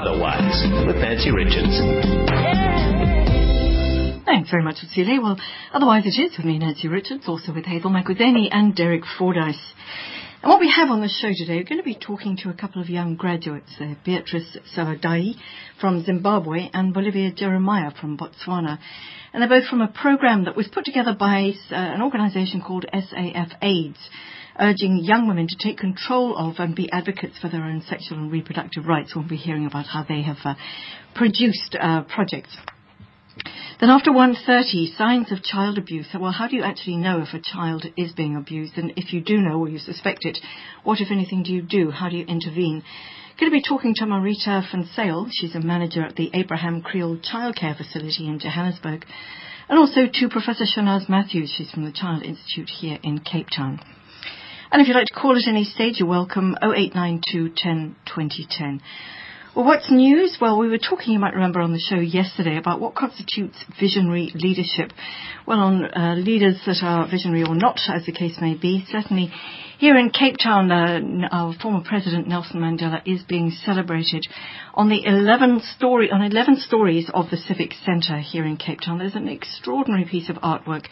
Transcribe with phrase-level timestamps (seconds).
[0.00, 1.74] Otherwise with Nancy Richards.
[4.24, 5.20] Thanks very much, Celia.
[5.20, 5.36] Well,
[5.72, 9.58] otherwise it is with me, Nancy Richards, also with Hazel Makuzeni and Derek Fordyce.
[10.40, 12.54] And what we have on the show today, we're going to be talking to a
[12.54, 13.74] couple of young graduates,
[14.04, 15.34] Beatrice Savadai
[15.80, 18.78] from Zimbabwe and Bolivia Jeremiah from Botswana.
[19.32, 22.86] And they're both from a program that was put together by uh, an organization called
[22.94, 23.98] SAF AIDS,
[24.58, 28.32] urging young women to take control of and be advocates for their own sexual and
[28.32, 29.12] reproductive rights.
[29.14, 30.54] We'll be hearing about how they have uh,
[31.14, 32.56] produced uh, projects.
[33.80, 36.08] Then after 1.30, signs of child abuse.
[36.12, 38.76] Well, how do you actually know if a child is being abused?
[38.76, 40.38] And if you do know or you suspect it,
[40.82, 41.90] what, if anything, do you do?
[41.90, 42.82] How do you intervene?
[43.38, 45.28] Going to be talking to Marita van Zyl.
[45.30, 49.04] She's a manager at the Abraham Kriel Childcare Facility in Johannesburg.
[49.68, 51.54] And also to Professor Shanaaz Mathews.
[51.56, 53.80] She's from the Child Institute here in Cape Town.
[54.70, 58.82] And if you'd like to call at any stage, you're welcome 0892 10 2010.
[59.56, 60.36] Well, what's news?
[60.40, 64.30] Well, we were talking, you might remember on the show yesterday, about what constitutes visionary
[64.34, 64.92] leadership.
[65.46, 69.32] Well, on uh, leaders that are visionary or not, as the case may be, certainly
[69.78, 74.24] here in Cape Town, uh, our former president Nelson Mandela is being celebrated
[74.74, 78.98] on the 11 story on 11 stories of the Civic Centre here in Cape Town.
[78.98, 80.86] There's an extraordinary piece of artwork.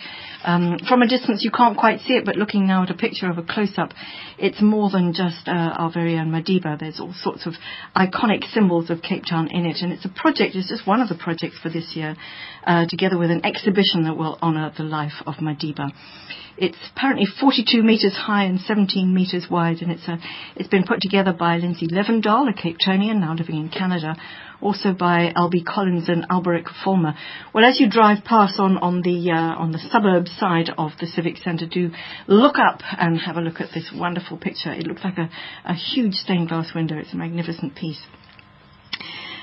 [0.45, 3.29] Um, from a distance, you can't quite see it, but looking now at a picture
[3.29, 3.91] of a close-up,
[4.39, 6.79] it's more than just uh, our very own Madiba.
[6.79, 7.55] There's all sorts of
[7.97, 10.55] iconic symbols of Cape Town in it, and it's a project.
[10.55, 12.15] It's just one of the projects for this year,
[12.65, 15.91] uh, together with an exhibition that will honour the life of Madiba.
[16.59, 20.19] It's apparently 42 metres high and 17 metres wide, and it's a,
[20.57, 24.17] it's been put together by Lindsay Levendahl, a Cape Townian now living in Canada,
[24.63, 27.15] also by Albie Collins and Alberic Fulmer.
[27.53, 31.07] Well, as you drive past on, on the uh, on the suburb side of the
[31.07, 31.91] Civic Centre, do
[32.27, 34.73] look up and have a look at this wonderful picture.
[34.73, 35.29] It looks like a,
[35.67, 36.97] a huge stained glass window.
[36.97, 38.01] It's a magnificent piece.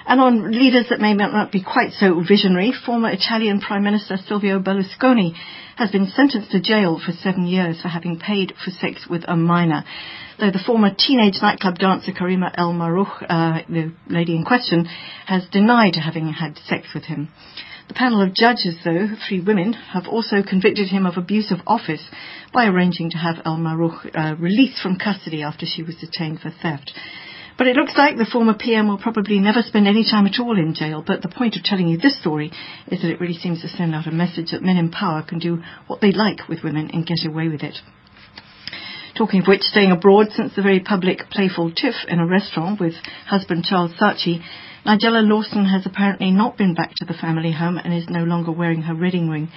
[0.06, 4.60] And on leaders that may not be quite so visionary, former Italian Prime Minister Silvio
[4.60, 5.34] Berlusconi
[5.78, 9.36] has been sentenced to jail for seven years for having paid for sex with a
[9.36, 9.84] minor.
[10.40, 14.86] Though the former teenage nightclub dancer Karima El Mahroug, uh, the lady in question,
[15.26, 17.30] has denied having had sex with him.
[17.88, 22.04] The panel of judges, though, three women, have also convicted him of abuse of office
[22.54, 26.50] by arranging to have El Mahroug uh, released from custody after she was detained for
[26.50, 26.92] theft.
[27.58, 30.58] But it looks like the former PM will probably never spend any time at all
[30.58, 31.04] in jail.
[31.06, 32.52] But the point of telling you this story
[32.88, 35.40] is that it really seems to send out a message that men in power can
[35.40, 37.78] do what they like with women and get away with it.
[39.16, 42.96] Talking of which, staying abroad since the very public playful tiff in a restaurant with
[43.28, 44.42] husband Charles Saatchi,
[44.86, 48.52] Nigella Lawson has apparently not been back to the family home and is no longer
[48.52, 49.50] wearing her wedding ring,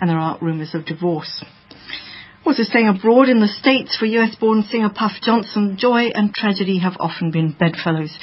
[0.00, 1.44] and there are rumours of divorce.
[2.46, 6.96] Also staying abroad in the States for US-born singer Puff Johnson, joy and tragedy have
[7.00, 8.14] often been bedfellows.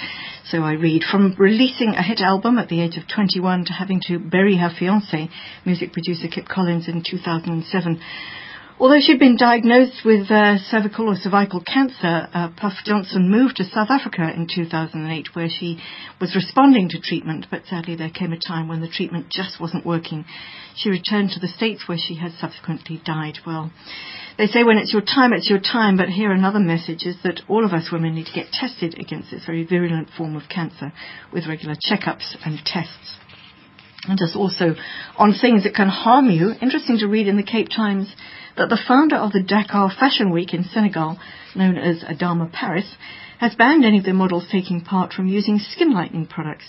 [0.46, 4.00] So I read, from releasing a hit album at the age of 21 to having
[4.06, 5.30] to bury her fiancé,
[5.66, 8.00] music producer Kip Collins in 2007.
[8.81, 13.64] Although she'd been diagnosed with uh, cervical or cervical cancer, uh, Puff Johnson moved to
[13.64, 15.78] South Africa in 2008 where she
[16.19, 19.86] was responding to treatment, but sadly there came a time when the treatment just wasn't
[19.86, 20.25] working.
[20.75, 23.38] She returned to the States where she has subsequently died.
[23.46, 23.72] Well,
[24.40, 27.41] they say when it's your time, it's your time, but here another message is that
[27.47, 30.91] all of us women need to get tested against this very virulent form of cancer
[31.31, 33.18] with regular checkups and tests.
[34.07, 34.75] And just also
[35.17, 38.13] on things that can harm you, interesting to read in the Cape Times
[38.57, 41.19] that the founder of the Dakar Fashion Week in Senegal,
[41.56, 42.95] known as Adama Paris,
[43.40, 46.66] has banned any of the models taking part from using skin lightening products.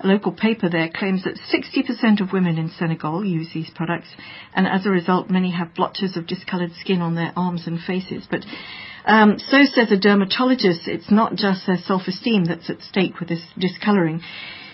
[0.00, 4.08] A local paper there claims that 60% of women in Senegal use these products,
[4.52, 8.26] and as a result, many have blotches of discoloured skin on their arms and faces.
[8.28, 8.44] But
[9.06, 13.44] um, so says a dermatologist, it's not just their self-esteem that's at stake with this
[13.56, 14.20] discolouring.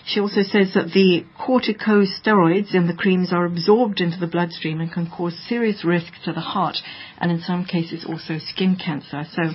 [0.05, 4.91] She also says that the corticosteroids in the creams are absorbed into the bloodstream and
[4.91, 6.77] can cause serious risk to the heart
[7.19, 9.23] and in some cases also skin cancer.
[9.31, 9.53] So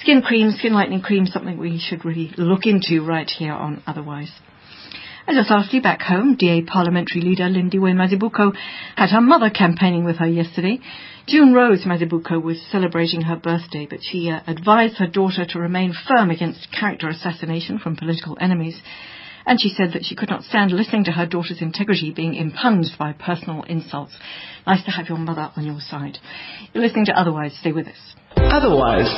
[0.00, 4.30] skin cream, skin lightening cream, something we should really look into right here on Otherwise.
[5.26, 8.52] And just lastly, back home, DA parliamentary leader Lindiwe Mazibuko
[8.96, 10.80] had her mother campaigning with her yesterday.
[11.28, 15.94] June Rose Mazibuko was celebrating her birthday, but she uh, advised her daughter to remain
[16.08, 18.80] firm against character assassination from political enemies
[19.46, 22.86] and she said that she could not stand listening to her daughter's integrity being impugned
[22.98, 24.16] by personal insults.
[24.66, 26.18] Nice to have your mother on your side.
[26.72, 27.56] You're listening to Otherwise.
[27.60, 28.14] Stay with us.
[28.36, 29.08] Otherwise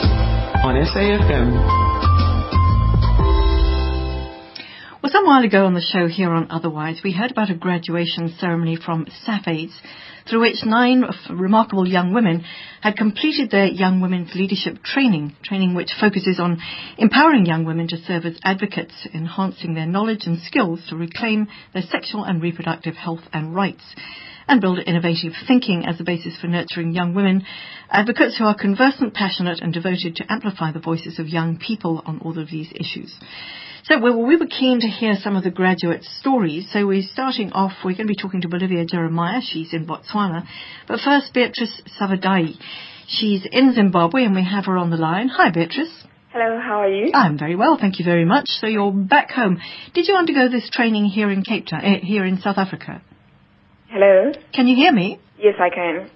[0.64, 1.82] on SAFM.
[5.02, 8.36] Well, some while ago on the show here on Otherwise, we heard about a graduation
[8.38, 9.72] ceremony from SAFAIDS,
[10.28, 12.44] through which nine remarkable young women
[12.80, 16.58] had completed their Young Women's Leadership Training, training which focuses on
[16.98, 21.82] empowering young women to serve as advocates, enhancing their knowledge and skills to reclaim their
[21.82, 23.82] sexual and reproductive health and rights
[24.48, 27.44] and build innovative thinking as a basis for nurturing young women,
[27.90, 32.20] advocates who are conversant, passionate and devoted to amplify the voices of young people on
[32.20, 33.14] all of these issues.
[33.84, 36.68] So well, we were keen to hear some of the graduate stories.
[36.72, 39.40] So we're starting off, we're going to be talking to Bolivia Jeremiah.
[39.42, 40.46] She's in Botswana.
[40.86, 42.54] But first, Beatrice Savadai.
[43.08, 45.28] She's in Zimbabwe and we have her on the line.
[45.28, 45.92] Hi, Beatrice.
[46.32, 47.10] Hello, how are you?
[47.12, 48.46] I'm very well, thank you very much.
[48.46, 49.58] So you're back home.
[49.92, 53.02] Did you undergo this training here in Cape Town, uh, here in South Africa?
[53.92, 54.32] Hello?
[54.54, 55.20] Can you hear me?
[55.36, 56.08] Yes, I can.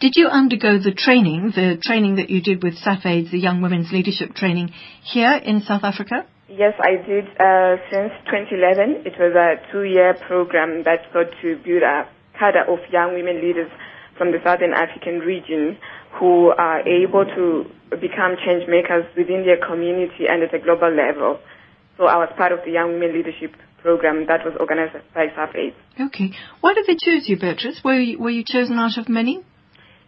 [0.00, 3.92] Did you undergo the training, the training that you did with SAFAIDS, the Young Women's
[3.92, 4.72] Leadership Training,
[5.04, 6.24] here in South Africa?
[6.48, 9.04] Yes, I did uh, since 2011.
[9.04, 13.68] It was a two-year program that sought to build a cadre of young women leaders
[14.16, 15.76] from the Southern African region
[16.16, 17.68] who are able to
[18.00, 21.44] become change makers within their community and at a global level.
[21.98, 23.52] So I was part of the Young Women Leadership
[23.82, 25.74] Program that was organized by SAFAIDS.
[26.00, 26.32] Okay.
[26.60, 27.80] Why did they choose you, Beatrice?
[27.84, 29.44] Were you, were you chosen out of many?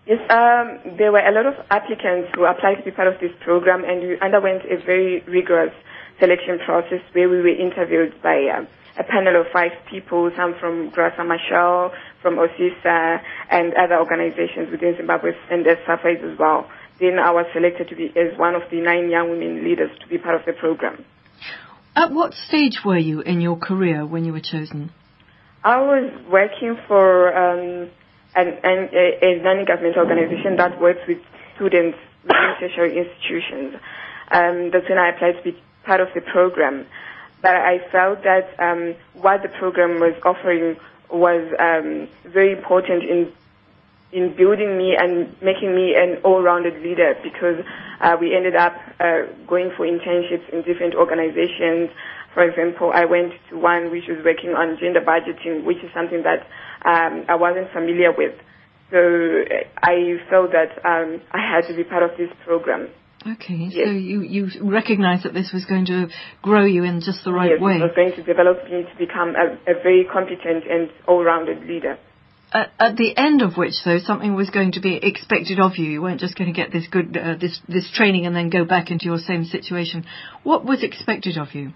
[0.06, 3.30] Yes, um, there were a lot of applicants who applied to be part of this
[3.44, 5.72] program, and we underwent a very rigorous
[6.18, 8.66] selection process where we were interviewed by uh,
[8.98, 11.92] a panel of five people, some from Graça Machel,
[12.22, 16.68] from OSISA, and other organizations within Zimbabwe, and as SAFAIDS as well.
[16.98, 20.06] Then I was selected to be as one of the nine young women leaders to
[20.08, 21.04] be part of the program.
[21.96, 24.92] At what stage were you in your career when you were chosen?
[25.64, 27.90] I was working for um,
[28.34, 31.18] an, an, a, a non-governmental organization that works with
[31.56, 33.74] students within tertiary institutions.
[34.30, 36.86] Um, that's when I applied to be part of the program.
[37.42, 40.76] But I felt that um, what the program was offering
[41.10, 43.32] was um, very important in
[44.12, 47.62] in building me and making me an all-rounded leader because
[48.00, 51.90] uh, we ended up uh, going for internships in different organizations.
[52.34, 56.22] For example, I went to one which was working on gender budgeting, which is something
[56.22, 56.46] that
[56.86, 58.34] um, I wasn't familiar with.
[58.90, 58.98] So
[59.82, 62.88] I felt that um, I had to be part of this program.
[63.22, 63.86] Okay, Yes.
[63.86, 66.08] so you, you recognized that this was going to
[66.42, 67.76] grow you in just the right yes, way.
[67.76, 71.98] it was going to develop me to become a, a very competent and all-rounded leader.
[72.52, 75.84] At, at the end of which, though, something was going to be expected of you.
[75.84, 78.64] You weren't just going to get this good uh, this this training and then go
[78.64, 80.04] back into your same situation.
[80.42, 81.72] What was expected of you?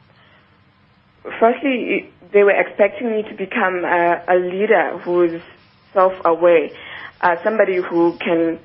[1.22, 5.42] Firstly, they were expecting me to become a, a leader who is
[5.92, 6.70] self-aware,
[7.20, 8.58] uh, somebody who can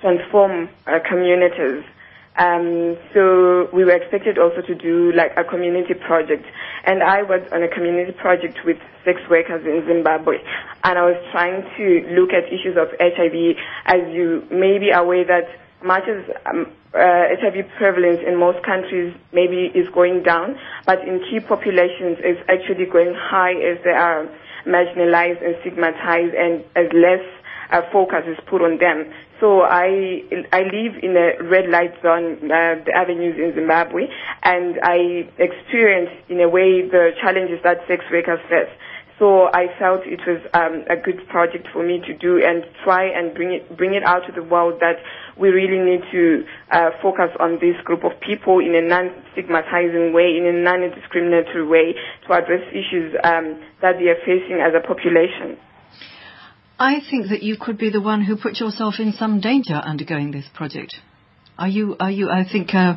[0.00, 1.84] transform uh, communities.
[2.40, 6.46] Um, so we were expected also to do like a community project,
[6.86, 10.40] and I was on a community project with sex workers in Zimbabwe,
[10.84, 11.84] and I was trying to
[12.16, 13.36] look at issues of HIV.
[13.84, 15.52] As you may be aware that
[15.84, 20.56] much as um, uh, HIV prevalence in most countries maybe is going down,
[20.86, 24.24] but in key populations it's actually going high as they are
[24.64, 27.20] marginalized and stigmatized and as less
[27.70, 29.12] uh, focus is put on them.
[29.40, 30.20] So I
[30.52, 34.04] I live in a red light zone, uh, the avenues in Zimbabwe,
[34.44, 38.68] and I experience in a way the challenges that sex workers face.
[39.18, 43.04] So I felt it was um, a good project for me to do and try
[43.04, 44.96] and bring it bring it out to the world that
[45.40, 50.36] we really need to uh, focus on this group of people in a non-stigmatizing way,
[50.36, 51.94] in a non-discriminatory way,
[52.28, 55.56] to address issues um, that they are facing as a population.
[56.80, 60.30] I think that you could be the one who put yourself in some danger undergoing
[60.30, 60.96] this project.
[61.58, 61.94] Are you?
[62.00, 62.30] Are you?
[62.30, 62.94] I think uh,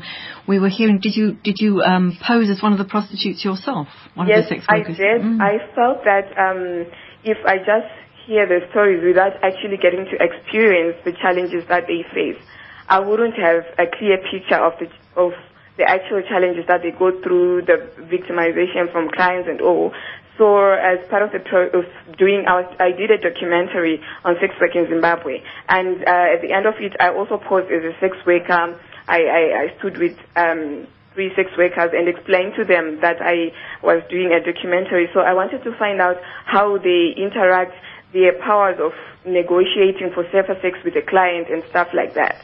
[0.48, 1.00] we were hearing.
[1.02, 1.34] Did you?
[1.44, 3.90] Did you um, pose as one of the prostitutes yourself?
[4.16, 5.20] One yes, of the sex I did.
[5.20, 5.42] Mm.
[5.44, 6.88] I felt that um,
[7.25, 7.92] if I just
[8.25, 12.40] hear the stories without actually getting to experience the challenges that they face,
[12.88, 14.88] I wouldn't have a clear picture of the
[15.20, 15.34] of
[15.75, 19.92] the actual challenges that they go through, the victimization from clients and all.
[20.38, 21.86] So as part of the pro- of
[22.18, 26.52] doing, I, I did a documentary on sex work in Zimbabwe, and uh, at the
[26.52, 28.80] end of it, I also posed as a sex worker.
[29.08, 33.54] I, I, I stood with um, three sex workers and explained to them that I
[33.84, 35.10] was doing a documentary.
[35.13, 37.74] So I wanted to find out how they interact,
[38.13, 38.94] their powers of
[39.25, 42.42] negotiating for safer sex with a client and stuff like that.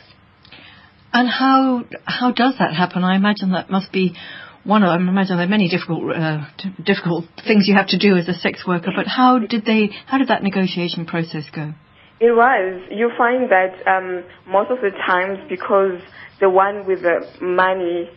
[1.12, 3.04] And how how does that happen?
[3.04, 4.16] I imagine that must be
[4.64, 4.90] one of.
[4.90, 6.46] I imagine there are many difficult uh,
[6.84, 8.92] difficult things you have to do as a sex worker.
[8.96, 9.90] But how did they?
[10.06, 11.74] How did that negotiation process go?
[12.20, 12.84] It was.
[12.92, 16.02] You find that um, most of the times because
[16.40, 18.10] the one with the money,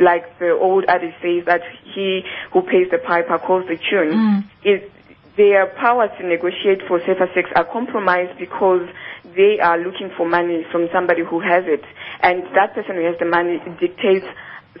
[0.00, 1.60] like the old adage says that
[1.94, 2.22] he
[2.52, 4.44] who pays the piper calls the tune, Mm.
[4.64, 4.90] is
[5.36, 8.88] their power to negotiate for safer sex are compromised because
[9.34, 11.82] they are looking for money from somebody who has it,
[12.22, 14.26] and that person who has the money dictates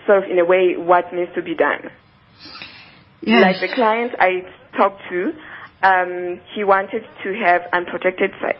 [0.06, 1.90] sort of in a way what needs to be done.
[3.22, 3.42] Yes.
[3.42, 4.44] Like the client I
[4.76, 5.32] talked to,
[5.82, 8.58] um, he wanted to have unprotected sex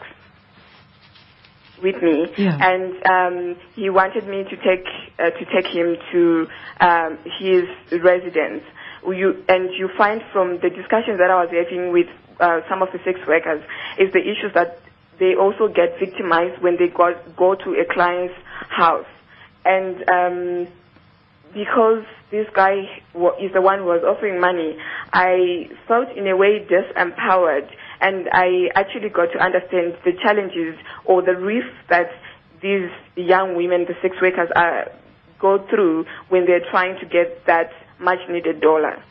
[1.81, 2.57] with me, Yeah.
[2.61, 4.85] and um, he wanted me to take
[5.19, 6.47] uh, to take him to
[6.79, 7.63] um, his
[8.01, 8.63] residence.
[9.05, 12.07] You, and you find from the discussions that I was having with
[12.39, 13.61] uh, some of the sex workers
[13.99, 14.79] is the issues that
[15.19, 18.33] they also get victimized when they go, go to a client's
[18.69, 19.05] house,
[19.63, 20.67] and um,
[21.55, 22.83] because this guy
[23.39, 24.75] is the one who was offering money,
[25.13, 27.71] I felt in a way disempowered,
[28.01, 32.11] and I actually got to understand the challenges or the risks that
[32.61, 34.91] these young women, the sex workers, are
[35.39, 39.01] go through when they're trying to get that much needed dollar.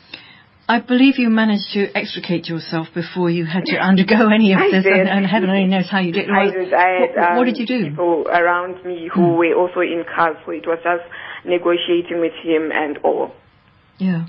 [0.66, 4.70] I believe you managed to extricate yourself before you had to undergo any of I
[4.70, 6.28] this, and, and heaven only knows how you did.
[6.30, 6.72] I did.
[6.72, 7.90] I had, what, what um, did you do?
[7.90, 9.36] People around me who Hmm.
[9.36, 11.04] were also in cars, so it was just
[11.44, 13.32] negotiating with him and all.
[13.98, 14.26] Yeah.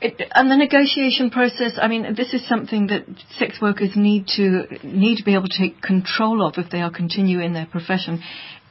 [0.00, 3.04] It, and the negotiation process, I mean, this is something that
[3.38, 6.90] sex workers need to need to be able to take control of if they are
[6.90, 8.22] continue in their profession.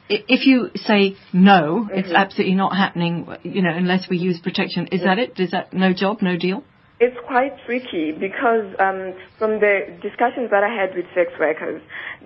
[0.08, 4.86] I- If you say no, it's absolutely not happening, you know, unless we use protection.
[4.86, 5.38] Is that it?
[5.38, 6.64] Is that no job, no deal?
[7.00, 11.82] It's quite tricky because um, from the discussions that I had with sex workers,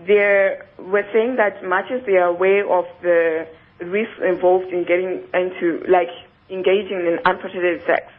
[0.06, 3.48] they were saying that much as they are aware of the
[3.84, 6.10] risks involved in getting into, like,
[6.50, 8.12] engaging in unprotected sex,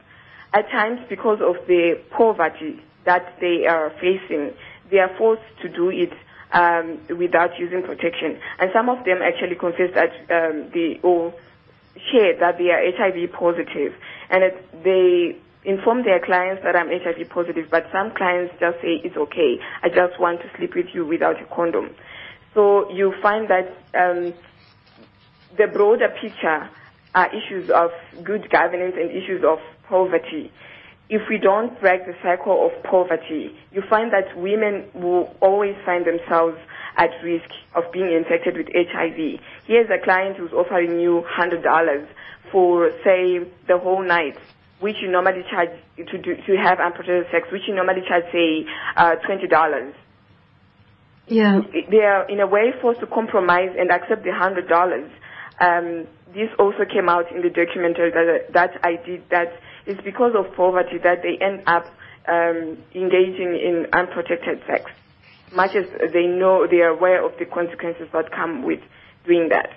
[0.54, 4.54] at times because of the poverty that they are facing,
[4.90, 6.14] they are forced to do it
[6.52, 8.40] um, without using protection.
[8.60, 11.34] And some of them actually confess that um, they all
[12.12, 13.94] share that they are HIV positive.
[13.94, 13.94] positive,
[14.30, 17.68] and it, they inform their clients that I'm HIV positive.
[17.70, 19.60] But some clients just say it's okay.
[19.82, 21.96] I just want to sleep with you without a condom.
[22.54, 24.34] So you find that um,
[25.58, 26.70] the broader picture
[27.16, 27.92] are issues of
[28.24, 30.52] good governance and issues of poverty.
[31.10, 36.06] If we don't break the cycle of poverty, you find that women will always find
[36.06, 36.58] themselves
[36.98, 39.40] at risk of being infected with HIV.
[39.66, 42.08] Here's a client who's offering you $100
[42.52, 44.38] for, say, the whole night,
[44.80, 48.66] which you normally charge to, do, to have unprotected sex, which you normally charge, say,
[48.96, 49.94] uh, $20
[51.28, 51.62] Yeah.
[51.90, 55.10] they are in a way forced to compromise and accept the hundred dollars.
[55.60, 59.30] Um, this also came out in the documentary that, that I did.
[59.30, 59.54] That
[59.86, 61.86] it's because of poverty that they end up
[62.28, 64.90] um, engaging in unprotected sex,
[65.54, 68.80] much as they know they are aware of the consequences that come with
[69.26, 69.70] doing that.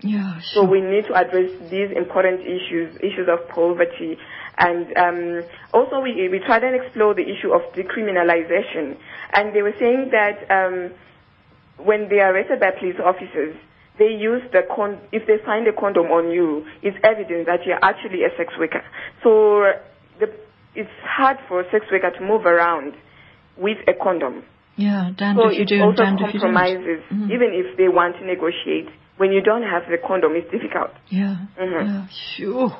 [0.00, 0.64] Yeah, sure.
[0.64, 4.18] So we need to address these important issues, issues of poverty,
[4.58, 8.98] and um, also we we tried and explore the issue of decriminalization.
[9.32, 10.92] And they were saying that um,
[11.78, 13.56] when they are arrested by police officers,
[13.98, 14.98] they use the con.
[15.12, 18.82] If they find a condom on you, it's evidence that you're actually a sex worker.
[19.22, 19.72] So
[20.20, 20.32] the,
[20.74, 22.94] it's hard for a sex worker to move around
[23.56, 24.44] with a condom.
[24.76, 26.52] yeah, damned So if you do also damned if you don't.
[26.52, 28.88] compromises, even if they want to negotiate.
[29.16, 30.90] When you don't have the condom, it's difficult.
[31.08, 31.86] Yeah, Mhm.
[31.86, 32.76] yeah, sure.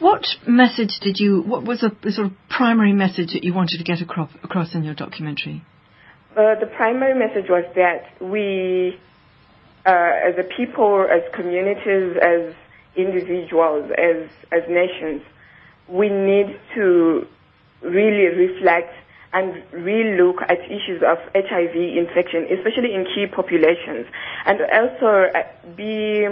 [0.00, 3.78] What message did you, what was the, the sort of primary message that you wanted
[3.78, 5.62] to get across, across in your documentary?
[6.36, 8.98] Uh, the primary message was that we,
[9.86, 12.54] uh, as a people, as communities, as
[12.96, 15.22] individuals, as as nations,
[15.88, 17.26] we need to
[17.82, 18.94] really reflect
[19.32, 24.06] and relook at issues of HIV infection, especially in key populations,
[24.46, 25.42] and also uh,
[25.76, 26.24] be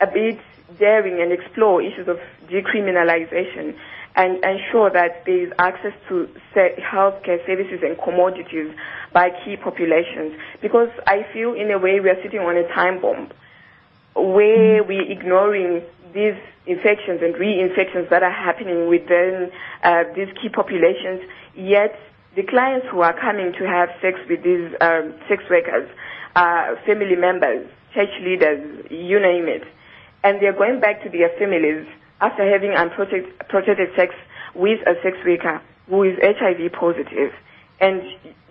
[0.00, 0.38] a bit
[0.78, 2.18] daring and explore issues of
[2.48, 3.74] decriminalization
[4.18, 6.28] and ensure that there is access to
[6.82, 8.74] healthcare services and commodities
[9.14, 10.34] by key populations.
[10.60, 13.30] Because I feel in a way we are sitting on a time bomb
[14.16, 15.82] where we're ignoring
[16.12, 16.34] these
[16.66, 19.52] infections and reinfections that are happening within
[19.84, 21.22] uh, these key populations,
[21.54, 21.94] yet
[22.34, 25.88] the clients who are coming to have sex with these um, sex workers
[26.34, 29.62] are family members, church leaders, you name it.
[30.24, 31.86] And they're going back to their families
[32.20, 34.14] after having unprotected sex
[34.54, 37.32] with a sex worker who is HIV positive.
[37.80, 38.02] And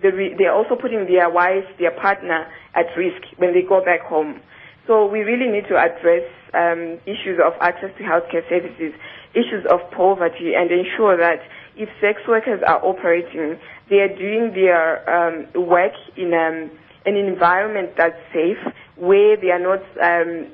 [0.02, 4.02] the re- they're also putting their wife, their partner at risk when they go back
[4.02, 4.40] home.
[4.88, 8.94] So we really need to address um, issues of access to healthcare services,
[9.36, 11.42] issues of poverty, and ensure that
[11.76, 13.60] if sex workers are operating,
[13.90, 16.72] they are doing their um, work in um,
[17.06, 18.58] an environment that's safe,
[18.96, 20.48] where they are not um,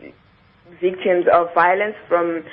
[0.82, 2.44] victims of violence from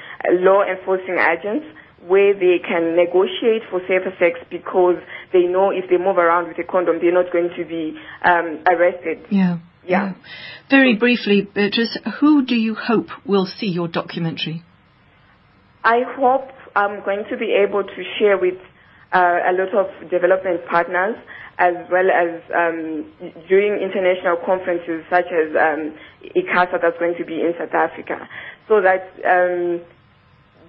[0.40, 1.66] law enforcing agents,
[2.06, 4.96] where they can negotiate for safer sex because
[5.32, 8.64] they know if they move around with a condom, they're not going to be um,
[8.70, 9.18] arrested.
[9.30, 9.58] Yeah.
[9.86, 10.12] Yeah.
[10.68, 14.62] Very briefly, Beatrice, who do you hope will see your documentary?
[15.82, 18.54] I hope I'm going to be able to share with
[19.12, 21.16] a lot of development partners
[21.58, 23.04] as well as um,
[23.48, 25.92] during international conferences such as um,
[26.34, 28.26] ICASA that's going to be in South Africa,
[28.66, 29.80] so that um,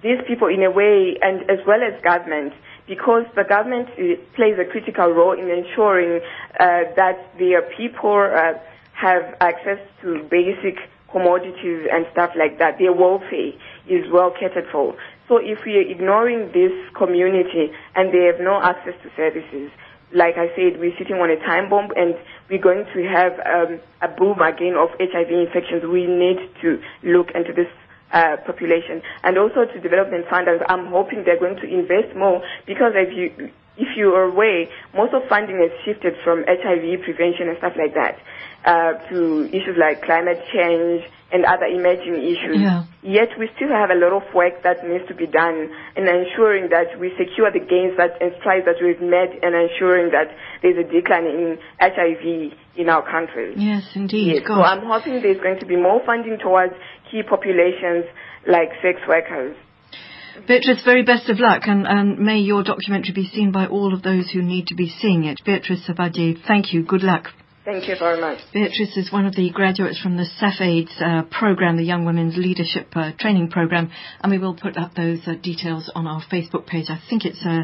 [0.02, 2.52] these people, in a way, and as well as government,
[2.86, 6.20] because the government uh, plays a critical role in ensuring
[6.60, 8.52] uh, that their people uh,
[8.92, 10.76] have access to basic
[11.10, 12.78] commodities and stuff like that.
[12.78, 13.52] Their welfare
[13.88, 14.96] is well catered for.
[15.32, 19.72] So if we are ignoring this community and they have no access to services,
[20.12, 22.12] like I said, we're sitting on a time bomb and
[22.50, 25.88] we're going to have um, a boom again of HIV infections.
[25.88, 27.72] We need to look into this
[28.12, 30.60] uh, population and also to development funders.
[30.68, 33.48] I'm hoping they're going to invest more because if you
[33.78, 37.94] if you are aware, most of funding has shifted from HIV prevention and stuff like
[37.94, 38.20] that
[38.68, 42.60] uh, to issues like climate change and other emerging issues.
[42.60, 42.84] Yeah.
[43.02, 46.68] Yet we still have a lot of work that needs to be done in ensuring
[46.70, 50.28] that we secure the gains that and strides that we've made and ensuring that
[50.60, 53.54] there's a decline in HIV in our country.
[53.56, 54.44] Yes, indeed.
[54.44, 54.46] Yes.
[54.46, 56.74] So I'm hoping there's going to be more funding towards
[57.10, 58.04] key populations
[58.46, 59.56] like sex workers.
[60.46, 64.02] Beatrice, very best of luck, and, and may your documentary be seen by all of
[64.02, 65.40] those who need to be seeing it.
[65.44, 66.82] Beatrice Savage, thank you.
[66.84, 67.28] Good luck.
[67.64, 68.40] Thank you very much.
[68.52, 72.88] Beatrice is one of the graduates from the SAFAIDS uh, program, the Young Women's Leadership
[72.96, 73.88] uh, Training Program,
[74.20, 76.86] and we will put up those uh, details on our Facebook page.
[76.88, 77.62] I think it's uh,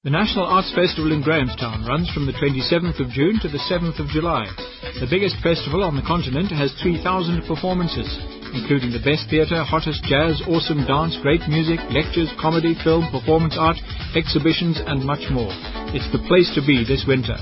[0.00, 4.00] The National Arts Festival in Grahamstown runs from the 27th of June to the 7th
[4.00, 4.48] of July.
[4.96, 8.08] The biggest festival on the continent has 3,000 performances,
[8.56, 13.76] including the best theatre, hottest jazz, awesome dance, great music, lectures, comedy, film, performance art,
[14.16, 15.52] exhibitions, and much more.
[15.92, 17.36] It's the place to be this winter.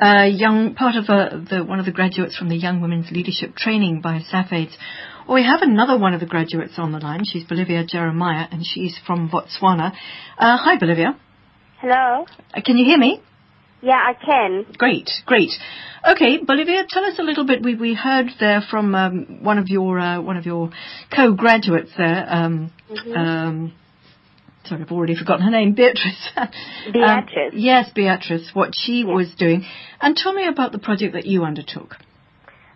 [0.00, 3.54] uh, young part of uh, the one of the graduates from the Young Women's Leadership
[3.54, 4.76] Training by SAFAIDS.
[5.26, 7.22] Well, we have another one of the graduates on the line.
[7.24, 9.92] She's Bolivia Jeremiah, and she's from Botswana.
[10.38, 11.18] Uh, hi, Bolivia.
[11.80, 12.26] Hello.
[12.54, 13.22] Uh, can you hear me?
[13.80, 14.66] Yeah, I can.
[14.76, 15.50] Great, great.
[16.06, 17.62] Okay, Bolivia, tell us a little bit.
[17.62, 20.70] We we heard there from um, one of your uh, one of your
[21.14, 22.26] co-graduates there.
[22.28, 22.70] Um,
[23.14, 23.72] um,
[24.64, 25.72] sorry, I've already forgotten her name.
[25.74, 26.30] Beatrice.
[26.36, 27.54] Um, Beatrice.
[27.54, 28.50] yes, Beatrice.
[28.52, 29.64] What she was doing,
[30.02, 31.96] and tell me about the project that you undertook.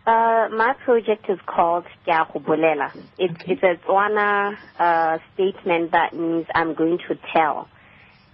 [0.08, 2.96] Uh, my project is called Kiahubulela.
[3.18, 7.68] It's, it's a Tswana uh, statement that means I'm going to tell.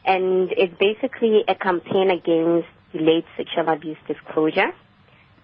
[0.05, 4.71] And it's basically a campaign against delayed sexual abuse disclosure.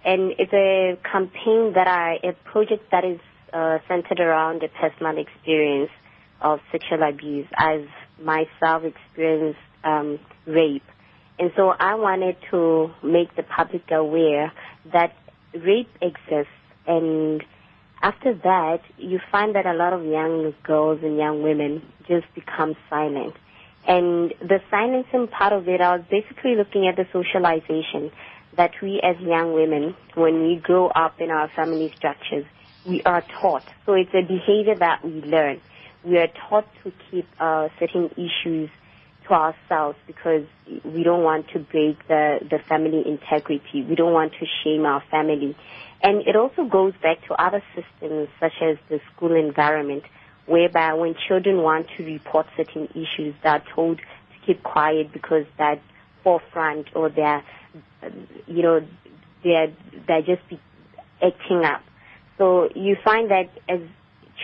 [0.04, 3.18] And it's a campaign that I, a project that is
[3.52, 5.90] uh, centered around a personal experience
[6.40, 7.48] of sexual abuse.
[7.58, 7.88] I've
[8.22, 10.84] myself experienced um, rape.
[11.40, 14.52] And so I wanted to make the public aware
[14.92, 15.16] that
[15.54, 16.52] rape exists
[16.86, 17.42] and
[18.02, 22.74] after that you find that a lot of young girls and young women just become
[22.88, 23.34] silent.
[23.86, 28.10] And the silencing part of it, I was basically looking at the socialization
[28.56, 32.44] that we as young women, when we grow up in our family structures,
[32.86, 33.64] we are taught.
[33.86, 35.60] So it's a behavior that we learn.
[36.04, 38.70] We are taught to keep uh, certain issues
[39.28, 40.44] to ourselves because
[40.84, 43.82] we don't want to break the, the family integrity.
[43.82, 45.56] We don't want to shame our family.
[46.02, 50.04] And it also goes back to other systems such as the school environment
[50.46, 55.80] whereby when children want to report certain issues, they're told to keep quiet because that
[56.24, 57.44] forefront or they're,
[58.46, 58.80] you know,
[59.44, 59.72] they're,
[60.06, 60.42] they're just
[61.22, 61.82] acting up.
[62.38, 63.80] So you find that as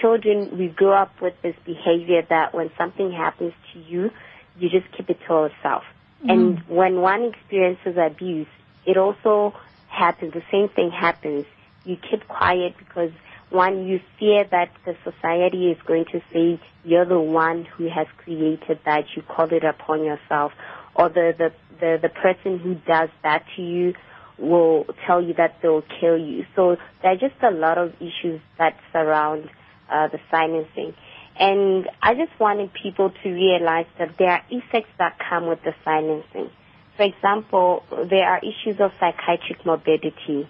[0.00, 4.10] children, we grow up with this behavior that when something happens to you,
[4.58, 5.84] you just keep it to yourself.
[6.24, 6.30] Mm.
[6.30, 8.48] And when one experiences abuse,
[8.84, 9.54] it also
[9.88, 11.46] happens, the same thing happens.
[11.84, 13.10] You keep quiet because
[13.50, 18.06] one, you fear that the society is going to say you're the one who has
[18.18, 20.52] created that, you called it upon yourself,
[20.94, 23.94] or the, the, the, the person who does that to you
[24.38, 26.44] will tell you that they'll kill you.
[26.54, 29.48] So there are just a lot of issues that surround
[29.90, 30.94] uh, the silencing.
[31.38, 35.74] And I just wanted people to realize that there are effects that come with the
[35.84, 36.50] silencing.
[36.96, 40.48] For example, there are issues of psychiatric morbidity,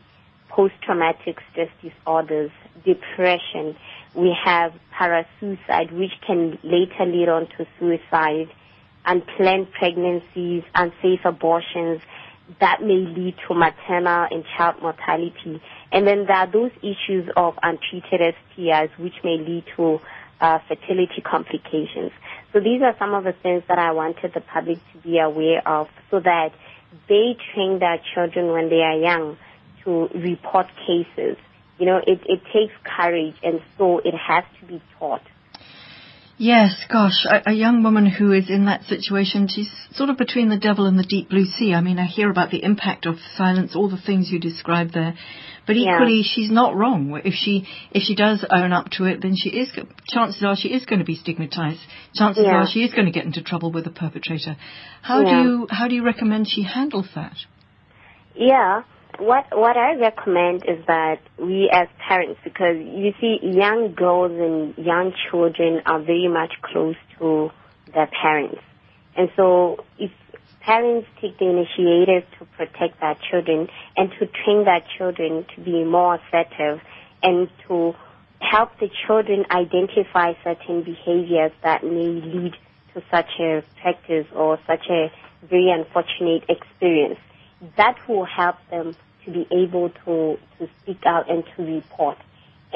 [0.49, 2.53] post-traumatic stress disorders,
[2.85, 3.77] depression.
[4.14, 8.49] We have parasuicide, which can later lead on to suicide,
[9.05, 12.01] unplanned pregnancies, unsafe abortions
[12.61, 15.61] that may lead to maternal and child mortality.
[15.90, 20.01] And then there are those issues of untreated STIs, which may lead to
[20.40, 22.12] uh, fertility complications.
[22.53, 25.66] So these are some of the things that I wanted the public to be aware
[25.66, 26.51] of so that
[27.09, 29.37] they train their children when they are young
[29.85, 31.37] to report cases.
[31.79, 35.22] You know, it, it takes courage and so it has to be taught.
[36.38, 40.51] Yes, gosh, a, a, young woman who is in that situation, she's sort of between
[40.51, 41.72] the devil and the deep blue sea.
[41.72, 45.14] I mean, I hear about the impact of silence, all the things you described there,
[45.66, 46.31] but equally, yeah.
[46.35, 47.20] she's not wrong.
[47.24, 49.68] If she if she does own up to it, then she is.
[50.09, 51.81] Chances are she is going to be stigmatized.
[52.14, 52.55] Chances yeah.
[52.55, 54.57] are she is going to get into trouble with the perpetrator.
[55.02, 55.42] How yeah.
[55.42, 57.37] do you how do you recommend she handles that?
[58.35, 58.83] Yeah,
[59.18, 64.76] what what I recommend is that we as parents, because you see, young girls and
[64.85, 67.50] young children are very much close to
[67.94, 68.61] their parents,
[69.16, 70.11] and so if
[70.66, 75.85] parents take the initiative to protect their children and to train their children to be
[75.85, 76.81] more assertive
[77.22, 77.94] and to
[78.40, 82.52] help the children identify certain behaviors that may lead
[82.94, 85.11] to such a practice or such a
[85.48, 87.18] very unfortunate experience.
[87.76, 92.18] That will help them to be able to, to speak out and to report.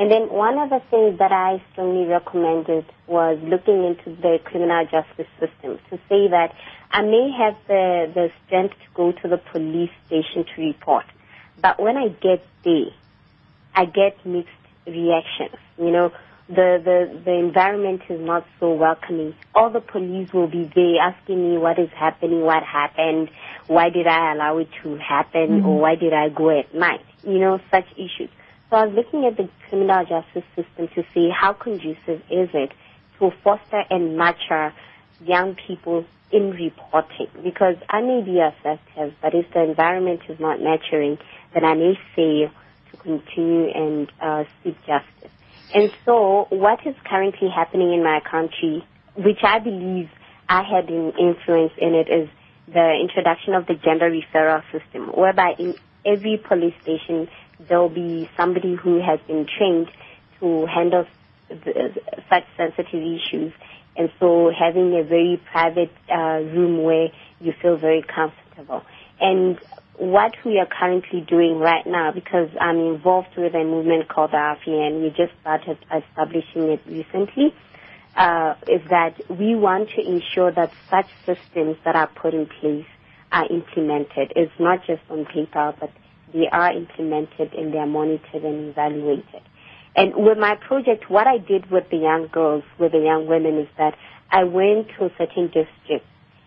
[0.00, 4.86] And then one of the things that I strongly recommended was looking into the criminal
[4.86, 6.54] justice system to say that
[6.90, 11.04] I may have the, the strength to go to the police station to report,
[11.60, 12.86] but when I get there,
[13.74, 14.54] I get mixed
[14.86, 15.60] reactions.
[15.76, 16.12] You know,
[16.48, 19.34] the, the, the environment is not so welcoming.
[19.54, 23.28] All the police will be there asking me what is happening, what happened,
[23.66, 25.66] why did I allow it to happen, mm-hmm.
[25.66, 27.04] or why did I go at night?
[27.22, 28.30] You know, such issues.
[28.70, 32.70] So I was looking at the criminal justice system to see how conducive is it
[33.18, 34.72] to foster and nurture
[35.20, 40.60] young people in reporting because I may be assertive, but if the environment is not
[40.60, 41.18] nurturing,
[41.52, 42.50] then I may fail
[42.92, 45.32] to continue and uh, seek justice.
[45.74, 48.84] And so what is currently happening in my country,
[49.16, 50.10] which I believe
[50.48, 52.28] I had an influence in it, is
[52.72, 55.74] the introduction of the gender referral system, whereby in
[56.06, 57.28] every police station
[57.68, 59.90] there will be somebody who has been trained
[60.40, 61.06] to handle
[61.48, 61.94] the,
[62.28, 63.52] such sensitive issues.
[63.96, 67.08] And so having a very private uh, room where
[67.40, 68.82] you feel very comfortable.
[69.20, 69.58] And
[69.98, 74.36] what we are currently doing right now, because I'm involved with a movement called the
[74.38, 77.54] RFN, we just started establishing it recently,
[78.16, 82.86] uh, is that we want to ensure that such systems that are put in place
[83.30, 84.32] are implemented.
[84.36, 85.90] It's not just on paper, but
[86.32, 89.42] they are implemented and they are monitored and evaluated.
[89.96, 93.58] And with my project, what I did with the young girls, with the young women,
[93.58, 93.96] is that
[94.30, 96.06] I went to a certain districts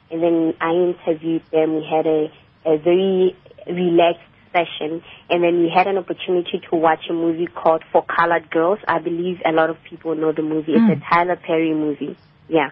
[0.10, 1.76] and then I interviewed them.
[1.76, 2.32] We had a,
[2.66, 3.36] a very
[3.68, 8.50] relaxed session and then we had an opportunity to watch a movie called For Colored
[8.50, 8.80] Girls.
[8.88, 10.74] I believe a lot of people know the movie.
[10.74, 10.92] Mm.
[10.92, 11.14] It's a hmm.
[11.14, 12.16] Tyler Perry movie.
[12.48, 12.70] Yeah.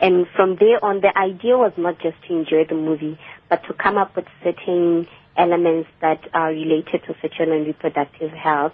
[0.00, 3.18] And from there on, the idea was not just to enjoy the movie,
[3.50, 5.06] but to come up with certain
[5.38, 8.72] elements that are related to sexual and reproductive health,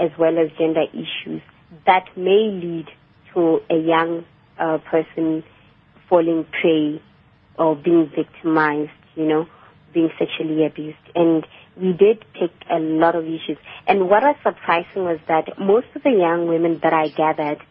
[0.00, 1.42] as well as gender issues
[1.86, 2.86] that may lead
[3.34, 4.24] to a young
[4.58, 5.42] uh, person
[6.08, 7.02] falling prey
[7.58, 9.46] or being victimized, you know,
[9.94, 10.98] being sexually abused.
[11.14, 13.58] And we did take a lot of issues.
[13.86, 17.62] And what was surprising was that most of the young women that I gathered,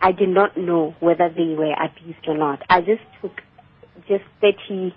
[0.00, 2.62] I did not know whether they were abused or not.
[2.68, 3.40] I just took
[4.08, 4.94] just 30,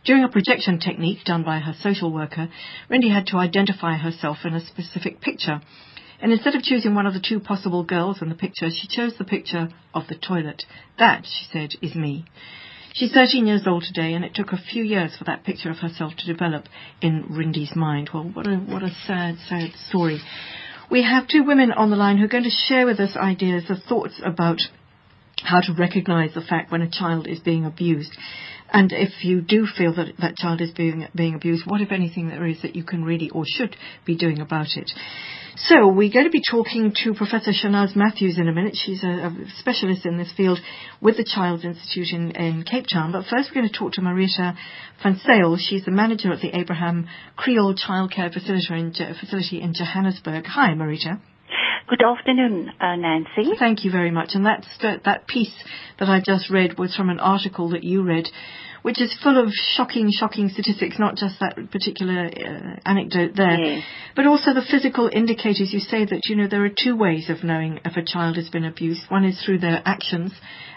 [0.04, 2.48] During a projection technique done by her social worker,
[2.90, 5.60] Rindy had to identify herself in a specific picture.
[6.20, 9.14] And instead of choosing one of the two possible girls in the picture, she chose
[9.16, 10.64] the picture of the toilet.
[10.98, 12.24] That, she said, is me.
[12.94, 15.76] She's 13 years old today, and it took a few years for that picture of
[15.76, 16.64] herself to develop
[17.00, 18.10] in Rindy's mind.
[18.12, 20.20] Well, what a, what a sad, sad story.
[20.90, 23.64] We have two women on the line who are going to share with us ideas,
[23.68, 24.58] or thoughts about
[25.44, 28.10] how to recognize the fact when a child is being abused.
[28.70, 32.28] And if you do feel that that child is being being abused, what if anything
[32.28, 34.90] there is that you can really or should be doing about it?
[35.56, 38.76] So we're going to be talking to Professor Shanaaz Mathews in a minute.
[38.76, 40.60] She's a, a specialist in this field
[41.00, 43.10] with the Child's Institute in, in Cape Town.
[43.10, 44.54] But first we're going to talk to Marita
[45.02, 45.56] van Zyl.
[45.58, 50.44] She's the manager at the Abraham Kriel Childcare Facility in, facility in Johannesburg.
[50.46, 51.20] Hi, Marita.
[51.88, 53.52] Good afternoon, uh, Nancy.
[53.58, 54.30] Thank you very much.
[54.34, 55.54] And that st- that piece
[55.98, 58.28] that I just read was from an article that you read,
[58.82, 60.98] which is full of shocking, shocking statistics.
[60.98, 63.84] Not just that particular uh, anecdote there, Yes.
[64.14, 65.72] but also the physical indicators.
[65.72, 68.50] You say that you know there are two ways of knowing if a child has
[68.50, 69.02] been abused.
[69.08, 70.32] One is through their actions,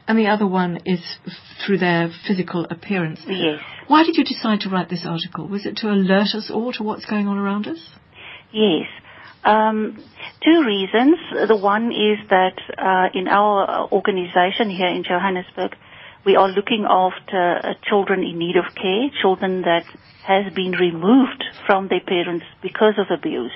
[0.08, 1.34] and the other one is f-
[1.66, 3.20] through their physical appearance.
[3.28, 3.60] Yes.
[3.88, 5.46] Why did you decide to write this article?
[5.50, 7.80] Was it to alert us all to what's going on around us?
[8.54, 8.88] Yes.
[9.44, 9.98] Um,
[10.44, 11.18] two reasons.
[11.48, 15.76] The one is that uh, in our organization here in Johannesburg,
[16.26, 19.86] we are looking after uh, children in need of care, children that
[20.24, 23.52] has been removed from their parents because of abuse.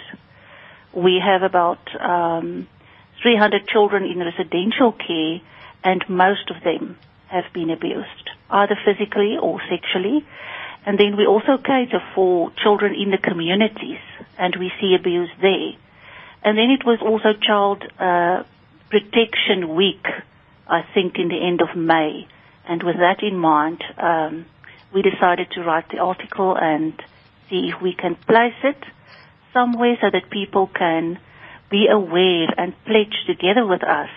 [0.94, 2.68] We have about um,
[3.22, 5.42] 300 children in residential care,
[5.84, 10.26] and most of them have been abused, either physically or sexually.
[10.86, 14.00] And then we also cater for children in the communities,
[14.38, 15.72] and we see abuse there.
[16.44, 18.44] And then it was also Child uh,
[18.90, 20.06] Protection Week,
[20.68, 22.28] I think, in the end of May.
[22.68, 24.46] And with that in mind, um,
[24.94, 26.94] we decided to write the article and
[27.50, 28.78] see if we can place it
[29.54, 31.20] somewhere so that people can
[31.70, 34.10] be aware and pledge together with us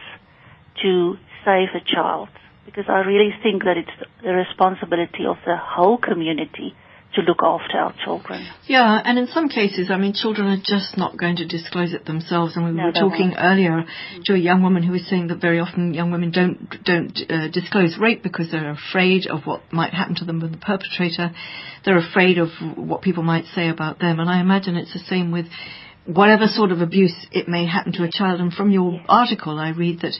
[0.82, 2.28] to save a child.
[2.66, 6.74] Because I really think that it's the responsibility of the whole community
[7.14, 8.46] to look after our children.
[8.66, 12.04] Yeah, and in some cases, I mean, children are just not going to disclose it
[12.04, 12.54] themselves.
[12.54, 13.40] And we No, were talking won't.
[13.40, 13.84] earlier
[14.26, 17.48] to a young woman who was saying that very often young women don't don't uh,
[17.48, 21.30] disclose rape because they're afraid of what might happen to them with the perpetrator.
[21.84, 24.20] They're afraid of what people might say about them.
[24.20, 25.46] And I imagine it's the same with
[26.04, 28.40] whatever sort of abuse it may happen to a child.
[28.40, 30.14] And from your article, I read that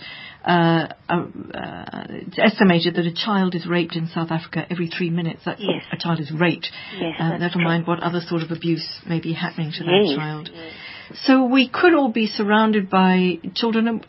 [0.44, 5.11] uh, uh, uh, it's estimated that a child is raped in South Africa every three
[5.11, 5.40] minutes.
[5.44, 5.85] That's Yes.
[5.92, 6.70] a child is raped.
[6.98, 7.64] Yes, Uh, never true.
[7.64, 10.51] mind what other sort of abuse may be happening to Yes, that child.
[11.27, 14.03] So we could all be surrounded by children.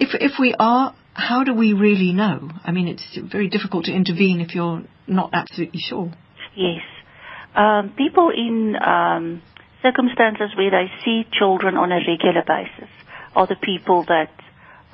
[0.00, 2.50] If if we are, how do we really know?
[2.64, 6.10] I mean, it's very difficult to intervene if you're not absolutely sure.
[6.56, 6.82] Yes.
[7.54, 9.42] Um, people in um,
[9.82, 12.88] circumstances where they see children on a regular basis
[13.36, 14.30] are the people that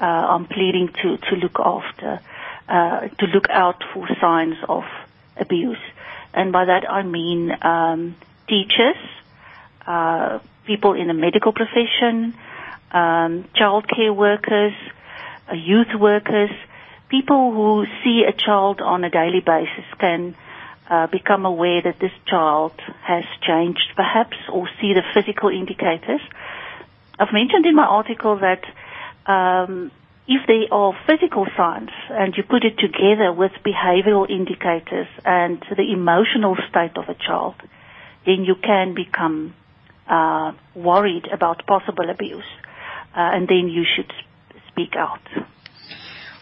[0.00, 2.20] uh, I'm pleading to, to look after,
[2.68, 4.84] uh, to look out for signs of
[5.36, 5.78] abuse.
[6.34, 8.16] And by that I mean um,
[8.48, 8.96] teachers,
[9.86, 12.34] uh, people in the medical profession,
[12.92, 14.72] um, childcare workers,
[15.50, 16.50] uh, youth workers,
[17.08, 20.36] people who see a child on a daily basis can
[20.90, 26.20] uh, become aware that this child has changed perhaps or see the physical indicators.
[27.18, 28.62] I've mentioned in my article that
[29.28, 29.92] um,
[30.26, 35.92] if they are physical signs and you put it together with behavioral indicators and the
[35.92, 37.54] emotional state of a child,
[38.26, 39.54] then you can become
[40.08, 42.44] uh, worried about possible abuse,
[43.14, 44.12] uh, and then you should
[44.68, 45.20] speak out.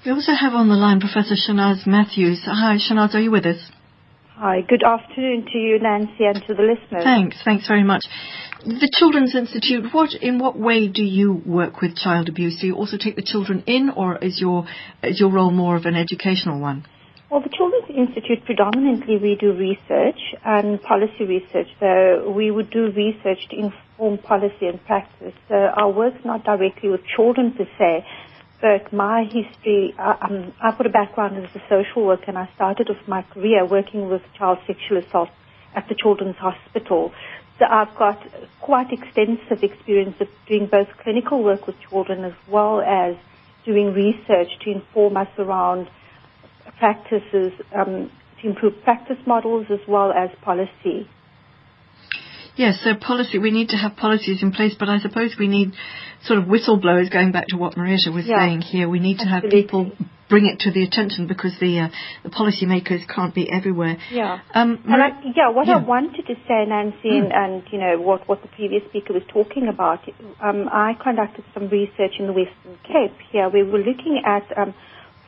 [0.05, 2.43] We also have on the line Professor Shanaaz Mathews.
[2.45, 3.71] Hi, Shanaaz, are you with us?
[4.37, 7.03] Hi, good afternoon to you, Nancy, and to the listeners.
[7.03, 8.03] Thanks, thanks very much.
[8.65, 12.59] The Children's Institute, what, in what way do you work with child abuse?
[12.61, 14.67] Do you also take the children in, or is your,
[15.03, 16.87] is your role more of an educational one?
[17.31, 21.67] Well, the Children's Institute predominantly we do research and policy research.
[21.81, 25.35] So we would do research to inform policy and practice.
[25.49, 28.07] So our work's not directly with children per se,
[28.63, 32.49] but my history, I, um, I've got a background as a social worker and I
[32.55, 35.29] started off my career working with child sexual assault
[35.75, 37.13] at the Children's Hospital.
[37.59, 38.19] So I've got
[38.61, 43.17] quite extensive experience of doing both clinical work with children as well as
[43.65, 45.89] doing research to inform us around
[46.79, 51.09] practices, um, to improve practice models as well as policy.
[52.57, 55.73] Yes, so policy, we need to have policies in place, but I suppose we need
[56.25, 58.89] sort of whistleblowers, going back to what Marietta was Yeah, saying here.
[58.89, 59.93] We need to have people
[60.29, 61.89] bring it to the attention because the, uh,
[62.23, 63.97] the policymakers can't be everywhere.
[64.11, 64.41] Yeah.
[64.55, 68.43] Um, I, yeah, what I wanted to say, Nancy, and, and you know what, what
[68.43, 70.01] the previous speaker was talking about,
[70.41, 73.49] um, I conducted some research in the Western Cape here.
[73.49, 74.75] Where We were looking at um,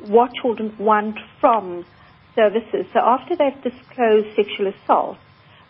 [0.00, 1.84] what children want from
[2.34, 2.86] services.
[2.92, 5.18] So after they've disclosed sexual assault,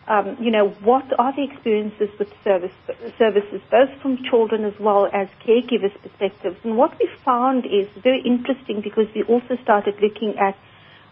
[0.09, 2.73] um, you know, what are the experiences with service,
[3.19, 6.57] services, both from children as well as caregivers' perspectives?
[6.63, 10.57] And what we found is very interesting because we also started looking at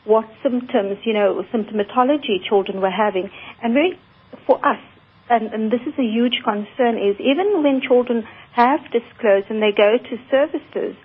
[0.04, 3.30] what symptoms, you know, symptomatology children were having.
[3.62, 4.00] And very,
[4.48, 4.80] for us,
[5.30, 9.74] and, and this is a huge concern, is even when children have disclosed and they
[9.78, 10.96] go to services,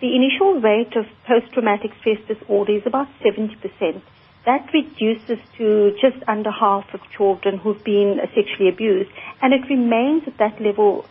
[0.00, 4.02] the initial rate of post-traumatic stress disorder is about 70%.
[4.48, 9.10] That reduces to just under half of children who've been sexually abused,
[9.42, 11.04] and it remains at that level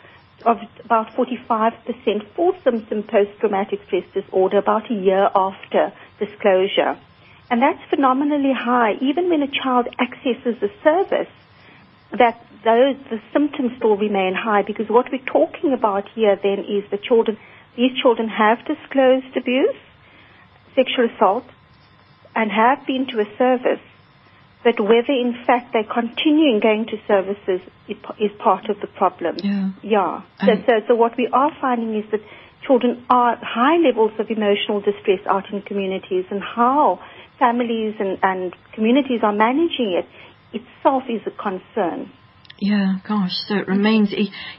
[0.43, 6.97] of about 45% full symptom post-traumatic stress disorder about a year after disclosure.
[7.51, 8.93] And that's phenomenally high.
[9.01, 11.29] Even when a child accesses a service,
[12.17, 16.89] that those the symptoms still remain high because what we're talking about here then is
[16.89, 17.37] the children
[17.75, 19.77] these children have disclosed abuse,
[20.73, 21.45] sexual assault,
[22.37, 23.81] and have been to a service,
[24.63, 29.37] but whether in fact they're continuing going to services is part of the problem.
[29.41, 29.71] Yeah.
[29.81, 30.21] Yeah.
[30.45, 32.21] So, so, so what we are finding is that
[32.65, 36.99] children are at high levels of emotional distress out in communities and how
[37.39, 40.05] families and, and communities are managing it
[40.53, 42.11] itself is a concern.
[42.59, 43.33] Yeah, gosh.
[43.47, 44.09] So it remains,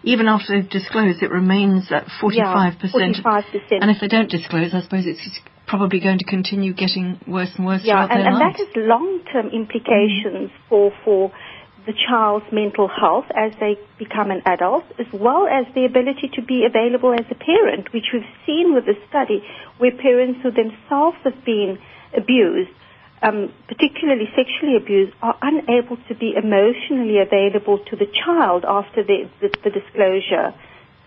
[0.02, 2.34] even after they've disclosed, it remains at 45%.
[2.34, 3.42] Yeah, 45%.
[3.70, 7.66] And if they don't disclose, I suppose it's probably going to continue getting worse and
[7.66, 11.30] worse Yeah, and, and that has long-term implications for, for
[11.86, 16.42] the child's mental health as they become an adult, as well as the ability to
[16.42, 19.44] be available as a parent, which we've seen with the study
[19.78, 21.78] where parents who themselves have been
[22.16, 22.72] abused,
[23.22, 29.28] um, particularly sexually abused, are unable to be emotionally available to the child after the,
[29.40, 30.52] the, the disclosure.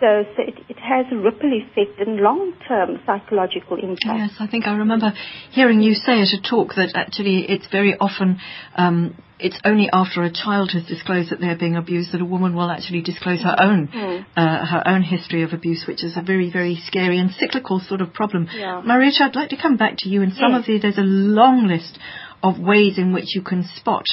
[0.02, 4.18] So, so it, it has a ripple effect and long-term psychological impact.
[4.18, 5.14] Yes, I think I remember
[5.52, 8.40] hearing you say at a talk that actually it's very often
[8.76, 12.56] um, it's only after a child has disclosed that they're being abused that a woman
[12.56, 14.26] will actually disclose her own Mm.
[14.36, 18.02] uh, her own history of abuse, which is a very very scary and cyclical sort
[18.02, 18.48] of problem.
[18.56, 18.82] Yeah.
[18.84, 20.22] Marietta, I'd like to come back to you.
[20.24, 20.60] In some Yes.
[20.62, 21.02] of the there's a
[21.42, 21.98] long list
[22.44, 24.06] of ways in which you can spot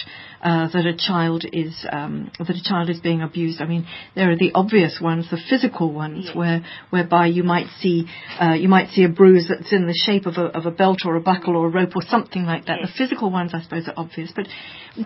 [0.43, 3.61] uh, that a child is um, that a child is being abused.
[3.61, 8.07] I mean, there are the obvious ones, the physical ones, where whereby you might see
[8.41, 11.01] uh, you might see a bruise that's in the shape of a of a belt
[11.05, 12.79] or a buckle or a rope or something like that.
[12.83, 14.33] The physical ones, I suppose, are obvious.
[14.35, 14.47] But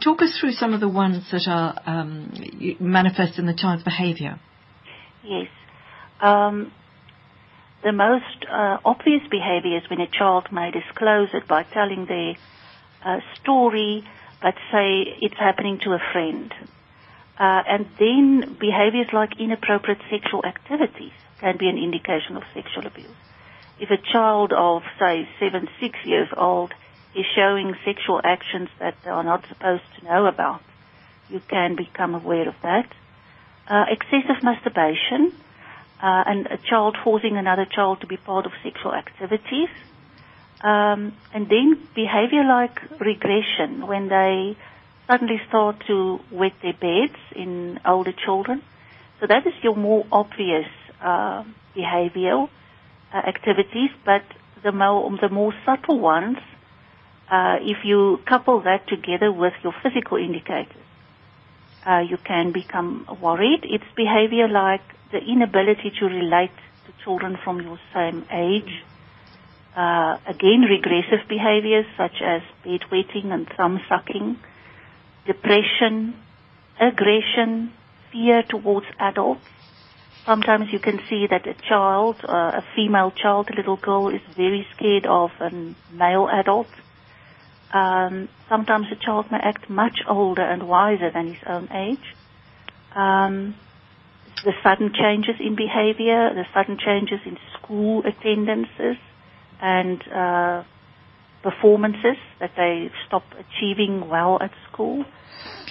[0.02, 2.32] talk us through some of the ones that are um,
[2.80, 4.38] manifest in the child's behaviour.
[5.24, 5.48] Yes.
[6.20, 6.72] Um,
[7.82, 12.34] the most uh, obvious behavior is when a child may disclose it by telling their
[13.40, 14.04] story,
[14.40, 16.52] but say it's happening to a friend.
[17.38, 23.18] Uh, and then behaviors like inappropriate sexual activities can be an indication of sexual abuse.
[23.80, 26.72] If a child of, say, seven, six years old
[27.16, 30.62] is showing sexual actions that they are not supposed to know about,
[31.28, 32.86] you can become aware of that.
[33.66, 35.32] Uh, excessive masturbation
[36.02, 39.68] uh, and a child forcing another child to be part of sexual activities.
[40.62, 44.56] Um, and then behavior like regression, when they
[45.08, 48.62] suddenly start to wet their beds in older children.
[49.20, 50.66] So that is your more obvious
[51.00, 51.42] uh,
[51.76, 52.48] behavioral
[53.12, 54.22] uh, activities, but
[54.62, 56.38] the more, the more subtle ones,
[57.30, 60.76] uh, if you couple that together with your physical indicators,
[61.86, 63.60] uh, you can become worried.
[63.64, 66.54] It's behavior like the inability to relate
[66.86, 68.84] to children from your same age.
[69.74, 74.38] Uh, again, regressive behaviors such as bedwetting and thumb sucking,
[75.26, 76.14] depression,
[76.78, 77.72] aggression,
[78.10, 79.40] fear towards adults.
[80.26, 84.20] Sometimes you can see that a child, uh, a female child, a little girl, is
[84.36, 85.50] very scared of a
[85.90, 86.68] male adult.
[87.72, 92.14] Um, sometimes a child may act much older and wiser than his own age.
[92.94, 93.54] Um,
[94.44, 98.98] the sudden changes in behavior, the sudden changes in school attendances
[99.62, 100.64] and uh,
[101.42, 105.04] performances that they stop achieving well at school,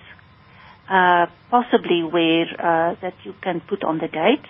[0.91, 4.49] uh, possibly where uh, that you can put on the dates,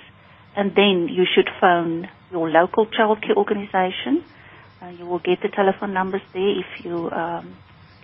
[0.56, 4.24] and then you should phone your local childcare organization.
[4.82, 7.56] Uh, you will get the telephone numbers there if you um,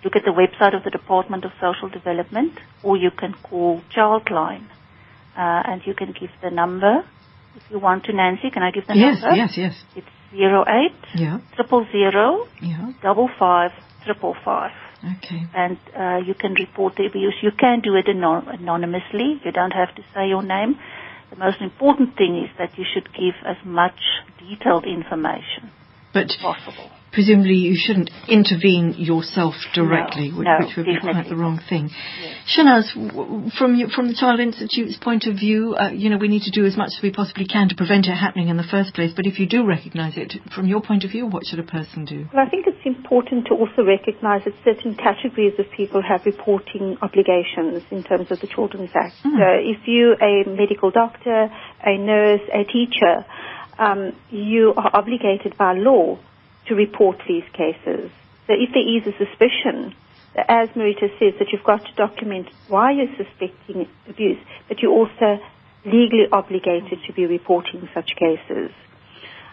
[0.04, 2.52] look at the website of the Department of Social Development,
[2.84, 4.66] or you can call Childline,
[5.36, 7.04] uh, and you can give the number
[7.56, 8.12] if you want to.
[8.12, 9.36] Nancy, can I give the yes, number?
[9.36, 9.82] yes, yes.
[9.96, 12.92] It's zero eight Yeah, triple zero yeah.
[13.02, 13.70] double five
[14.04, 14.72] triple five
[15.04, 15.46] Okay.
[15.54, 17.34] and uh, you can report the abuse.
[17.42, 19.40] You can do it anon- anonymously.
[19.44, 20.76] You don't have to say your name.
[21.30, 23.98] The most important thing is that you should give as much
[24.40, 25.70] detailed information
[26.12, 26.90] But as possible.
[27.12, 31.60] Presumably you shouldn't intervene yourself directly, No, which, no, which would be quite the wrong
[31.68, 31.90] thing.
[32.46, 36.28] Shanaaz, w- from you, from the Child Institute's point of view, uh, you know we
[36.28, 38.68] need to do as much as we possibly can to prevent it happening in the
[38.70, 39.12] first place.
[39.14, 42.04] But if you do recognise it, from your point of view, what should a person
[42.04, 42.26] do?
[42.32, 46.98] Well, I think it's important to also recognize that certain categories of people have reporting
[47.00, 49.14] obligations in terms of the Children's Act.
[49.22, 51.48] So if you a medical doctor,
[51.84, 53.24] a nurse, a teacher,
[53.78, 56.18] um, you are obligated by law
[56.68, 58.10] to report these cases.
[58.46, 59.94] So if there is a suspicion,
[60.34, 64.38] as Marita says, that you've got to document why you're suspecting abuse,
[64.68, 65.38] but you're also
[65.84, 68.70] legally obligated to be reporting such cases.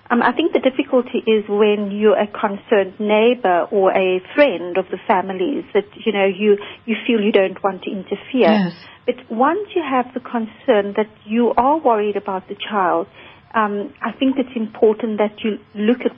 [0.09, 4.85] Um, I think the difficulty is when you're a concerned neighbor or a friend of
[4.91, 8.69] the families that you know you you feel you don't want to interfere.
[8.69, 8.73] Yes.
[9.07, 13.07] But once you have the concern that you are worried about the child,
[13.53, 16.11] um, I think it's important that you look at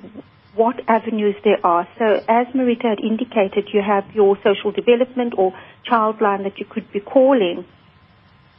[0.57, 1.87] what avenues there are.
[1.97, 5.53] So as Marita had indicated, you have your social development or
[5.89, 7.65] childline that you could be calling.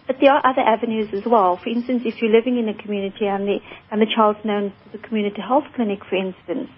[0.06, 1.58] But there are other avenues as well.
[1.62, 3.58] For instance, if you're living in a community and the
[3.90, 6.70] and the child's known to the community health clinic, for instance,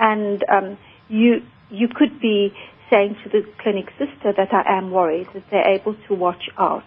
[0.00, 2.52] and um, you you could be
[2.90, 6.84] saying to the clinic sister that I am worried that they're able to watch out.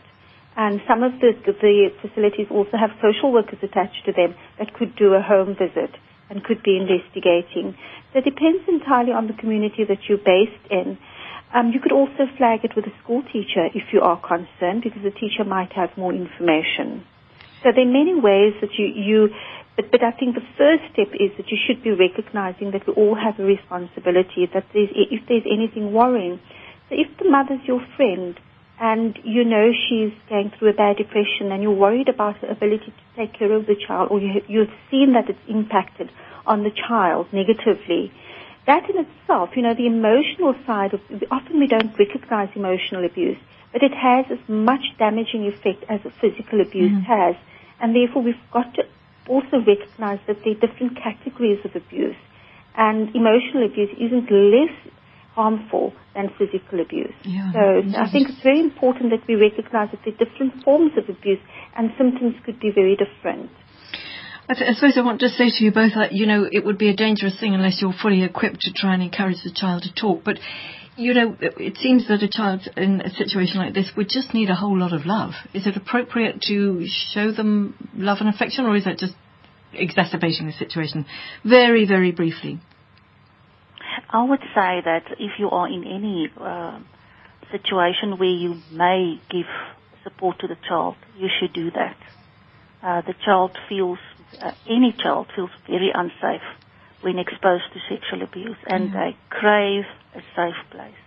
[0.57, 4.95] And some of the, the facilities also have social workers attached to them that could
[4.95, 5.91] do a home visit
[6.29, 7.75] and could be investigating.
[8.13, 10.97] So it depends entirely on the community that you're based in.
[11.53, 15.03] Um, you could also flag it with a school teacher if you are concerned because
[15.03, 17.05] the teacher might have more information.
[17.63, 19.29] So there are many ways that you, you
[19.75, 22.93] but, but I think the first step is that you should be recognizing that we
[22.93, 26.39] all have a responsibility, that there's, if there's anything worrying.
[26.89, 28.39] So if the mother's your friend
[28.79, 32.87] and you know she's going through a bad depression and you're worried about her ability
[32.87, 36.11] to take care of the child or you, you've seen that it's impacted
[36.45, 38.11] on the child negatively,
[38.67, 41.01] that in itself, you know, the emotional side of,
[41.31, 43.37] often we don't recognize emotional abuse,
[43.71, 47.03] but it has as much damaging effect as a physical abuse Mhm.
[47.03, 47.35] has.
[47.79, 48.85] And therefore we've got to
[49.27, 52.15] also recognize that there are different categories of abuse.
[52.75, 54.71] And emotional abuse isn't less
[55.35, 57.13] harmful than physical abuse.
[57.23, 60.93] Yeah, so I think it's very important that we recognize that there are different forms
[60.97, 61.39] of abuse
[61.75, 63.51] and symptoms could be very different.
[64.47, 66.63] I, th- I suppose I want to say to you both that, you know, it
[66.63, 69.83] would be a dangerous thing unless you're fully equipped to try and encourage the child
[69.83, 70.23] to talk.
[70.23, 70.37] But,
[70.95, 74.33] you know, it, it seems that a child in a situation like this would just
[74.33, 75.33] need a whole lot of love.
[75.53, 79.15] Is it appropriate to show them love and affection, or is that just
[79.73, 81.05] exacerbating the situation?
[81.43, 82.61] Very, very briefly.
[84.09, 86.79] I would say that if you are in any uh,
[87.51, 89.45] situation where you may give
[90.03, 91.97] support to the child, you should do that.
[92.83, 93.99] Uh, the child feels,
[94.41, 96.45] uh, any child feels very unsafe
[97.01, 99.83] when exposed to sexual abuse and they crave
[100.15, 101.04] a safe place.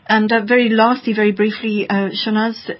[0.08, 2.72] And uh, very lastly, very briefly, uh, Shanaaz,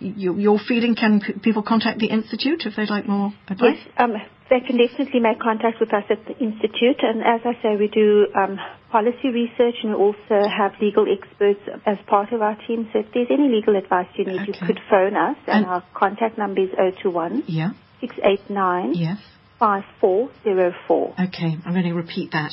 [0.00, 3.76] your, your feeling, can p- people contact the Institute if they'd like more advice?
[3.76, 4.14] Yes, um,
[4.50, 7.00] they can definitely make contact with us at the Institute.
[7.02, 8.58] And as I say, we do um,
[8.90, 12.88] policy research and we also have legal experts as part of our team.
[12.92, 15.36] So if there's any legal advice you need, you could phone us.
[15.46, 16.70] And, And- our contact number is
[17.02, 17.70] 021 Yeah,
[18.00, 19.18] 689 yes.
[19.58, 21.14] 5404.
[21.28, 22.50] Okay, I'm going to repeat that.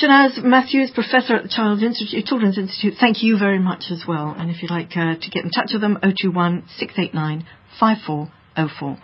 [0.00, 4.34] Shanaaz Mathews, Professor at the Child Institute, Children's Institute, thank you very much as well.
[4.36, 7.46] And if you'd like uh, to get in touch with them, 021 689
[7.78, 8.98] 5404.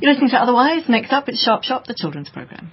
[0.00, 0.88] You're listening to Otherwise.
[0.88, 2.72] Next up, it's Sharp Shop, the children's programme.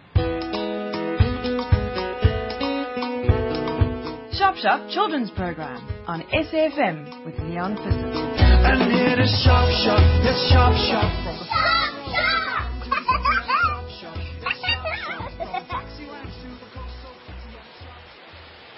[4.54, 7.90] Shop Shop Children's Program on SAFM with Leon Fisher.
[7.90, 11.12] And it is sharp, sharp, yes, sharp, sharp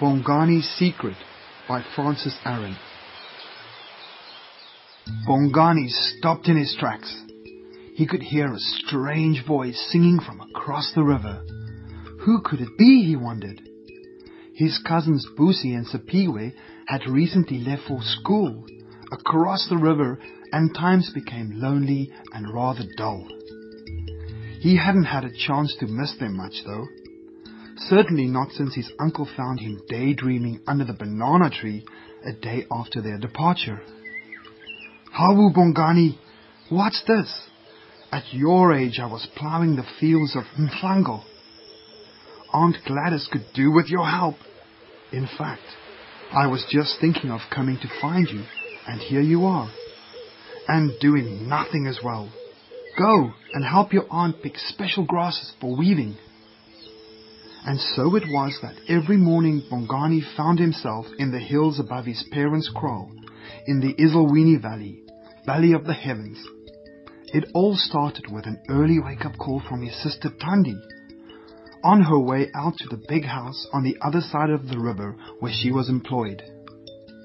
[0.00, 1.16] from the Bongani's Secret
[1.68, 2.76] by Francis Aaron.
[5.28, 7.22] Bongani stopped in his tracks.
[7.94, 11.44] He could hear a strange voice singing from across the river.
[12.24, 13.60] Who could it be, he wondered.
[14.56, 16.54] His cousins Busi and Sipiwe
[16.86, 18.64] had recently left for school
[19.12, 20.18] across the river
[20.50, 23.28] and times became lonely and rather dull.
[24.60, 26.86] He hadn't had a chance to miss them much though.
[27.76, 31.84] Certainly not since his uncle found him daydreaming under the banana tree
[32.24, 33.82] a day after their departure.
[35.14, 36.16] Hawu Bongani,
[36.70, 37.30] what's this?
[38.10, 41.24] At your age I was ploughing the fields of Mfango.
[42.52, 44.36] Aunt Gladys could do with your help.
[45.12, 45.62] In fact,
[46.32, 48.44] I was just thinking of coming to find you,
[48.86, 49.70] and here you are.
[50.68, 52.32] And doing nothing as well.
[52.98, 56.16] Go and help your aunt pick special grasses for weaving.
[57.64, 62.24] And so it was that every morning Bongani found himself in the hills above his
[62.32, 63.10] parents' kraal,
[63.66, 65.02] in the Ezulwini Valley,
[65.44, 66.38] Valley of the Heavens.
[67.26, 70.80] It all started with an early wake-up call from his sister Tandi,
[71.86, 75.14] on her way out to the big house on the other side of the river
[75.38, 76.42] where she was employed.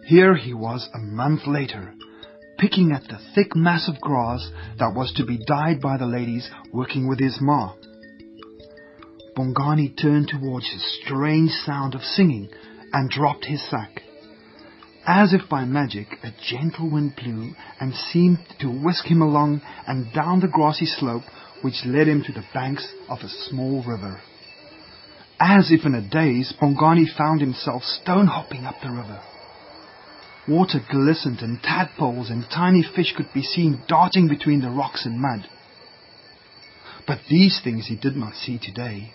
[0.06, 1.96] Here he was a month later,
[2.60, 6.48] picking at the thick mass of grass that was to be dyed by the ladies
[6.72, 7.74] working with his ma.
[9.36, 12.48] Bongani turned towards a strange sound of singing
[12.94, 14.04] and dropped his sack.
[15.08, 20.14] As if by magic, a gentle wind blew and seemed to whisk him along and
[20.14, 21.24] down the grassy slope
[21.64, 24.22] which led him to the banks of a small river.
[25.44, 29.22] As if in a daze, Bongani found himself stone hopping up the river.
[30.48, 35.20] Water glistened and tadpoles and tiny fish could be seen darting between the rocks and
[35.20, 35.50] mud.
[37.08, 39.14] But these things he did not see today.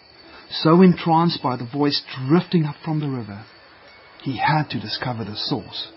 [0.50, 3.44] So entranced by the voice drifting up from the river,
[4.22, 5.92] he had to discover the source.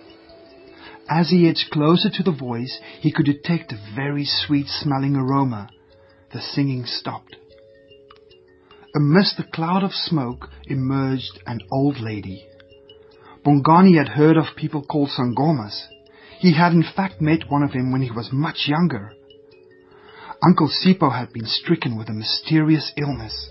[1.10, 5.72] As he edged closer to the voice, he could detect a very sweet smelling aroma.
[6.32, 7.36] The singing stopped.
[8.96, 12.48] Amidst the cloud of smoke emerged an old lady.
[13.46, 15.86] Bongani had heard of people called Sangomas.
[16.40, 19.12] He had in fact met one of them when he was much younger.
[20.44, 23.50] Uncle Sipo had been stricken with a mysterious illness.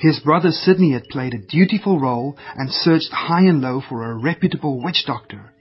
[0.00, 4.14] His brother Sidney had played a dutiful role and searched high and low for a
[4.14, 5.52] reputable witch doctor.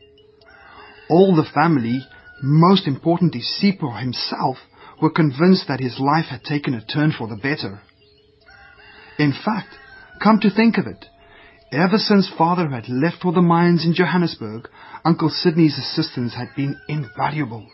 [1.10, 2.02] All the family,
[2.44, 4.58] most importantly Sipo himself,
[5.02, 7.82] were convinced that his life had taken a turn for the better.
[9.20, 9.76] In fact,
[10.22, 11.06] Come to think of it,
[11.72, 14.68] ever since father had left for the mines in Johannesburg,
[15.06, 17.66] Uncle Sidney's assistance had been invaluable.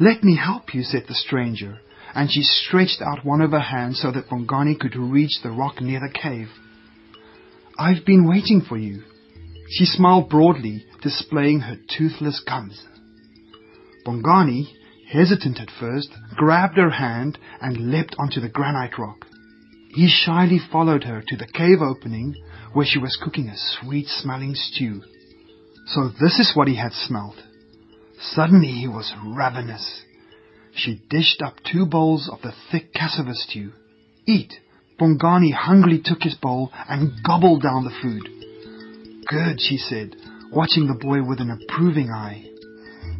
[0.00, 1.80] Let me help you, said the stranger,
[2.14, 5.82] and she stretched out one of her hands so that Bongani could reach the rock
[5.82, 6.48] near the cave.
[7.78, 9.02] I've been waiting for you.
[9.68, 12.82] She smiled broadly, displaying her toothless gums.
[14.06, 14.64] Bongani,
[15.10, 19.26] hesitant at first, grabbed her hand and leapt onto the granite rock.
[19.94, 22.34] He shyly followed her to the cave opening
[22.72, 25.02] where she was cooking a sweet-smelling stew.
[25.86, 27.36] So this is what he had smelt.
[28.18, 30.02] Suddenly he was ravenous.
[30.74, 33.72] She dished up two bowls of the thick cassava stew.
[34.26, 34.54] Eat!
[34.98, 38.28] Bongani hungrily took his bowl and gobbled down the food.
[39.26, 40.16] Good, she said,
[40.50, 42.44] watching the boy with an approving eye.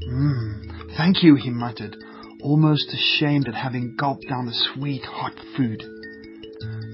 [0.08, 1.96] Mmm, thank you, he muttered,
[2.42, 5.82] almost ashamed at having gulped down the sweet, hot food.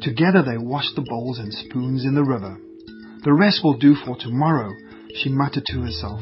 [0.02, 2.56] Together they washed the bowls and spoons in the river.
[3.24, 4.72] The rest will do for tomorrow,
[5.14, 6.20] she muttered to herself.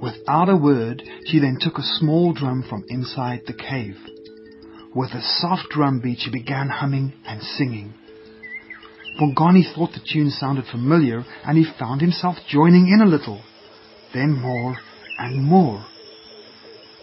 [0.00, 3.96] Without a word, she then took a small drum from inside the cave.
[4.94, 7.92] With a soft drum beat, she began humming and singing.
[9.20, 13.42] Bongani thought the tune sounded familiar, and he found himself joining in a little.
[14.14, 14.76] Then more
[15.18, 15.84] and more.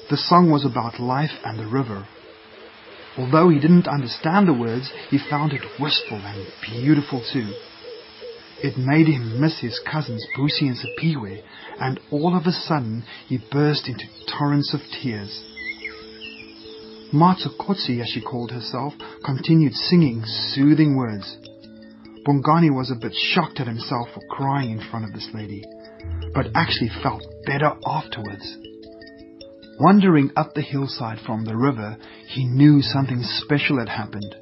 [0.09, 2.07] The song was about life and the river.
[3.17, 7.53] Although he didn't understand the words, he found it wistful and beautiful too.
[8.63, 11.43] It made him miss his cousins Busi and Sipiwe,
[11.79, 15.43] and all of a sudden he burst into torrents of tears.
[17.13, 18.93] Matsokotsi, as she called herself,
[19.23, 21.37] continued singing soothing words.
[22.25, 25.63] Bongani was a bit shocked at himself for crying in front of this lady,
[26.33, 28.57] but actually felt better afterwards.
[29.83, 31.97] Wandering up the hillside from the river,
[32.29, 34.33] he knew something special had happened.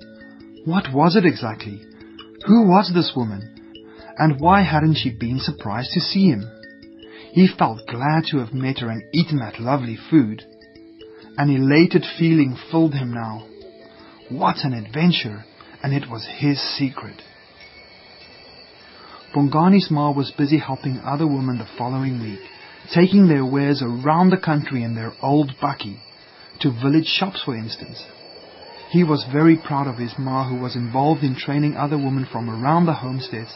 [0.66, 1.82] What was it exactly?
[2.46, 3.74] Who was this woman?
[4.20, 6.44] And why hadn't she been surprised to see him?
[7.32, 10.44] He felt glad to have met her and eaten that lovely food.
[11.38, 13.48] An elated feeling filled him now.
[14.30, 15.44] What an adventure!
[15.82, 17.20] And it was his secret.
[19.34, 22.42] Bongani's ma was busy helping other women the following week,
[22.94, 26.00] taking their wares around the country in their old bakkie,
[26.60, 28.04] to village shops for instance.
[28.90, 32.50] He was very proud of his ma who was involved in training other women from
[32.50, 33.56] around the homesteads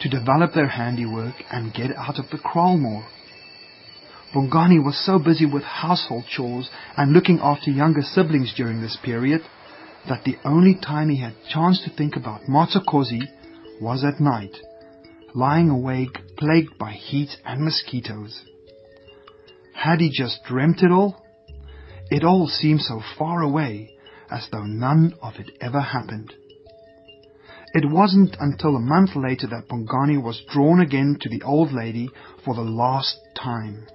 [0.00, 3.04] to develop their handiwork and get out of the kraal more.
[4.34, 9.40] Bongani was so busy with household chores and looking after younger siblings during this period
[10.08, 13.22] that the only time he had chance to think about Matsokosi
[13.80, 14.54] was at night,
[15.34, 18.44] lying awake plagued by heat and mosquitoes.
[19.78, 21.22] Had he just dreamt it all?
[22.10, 23.90] It all seemed so far away,
[24.28, 26.34] as though none of it ever happened.
[27.74, 32.10] It wasn't until a month later that Bongani was drawn again to the old lady
[32.44, 33.86] for the last time.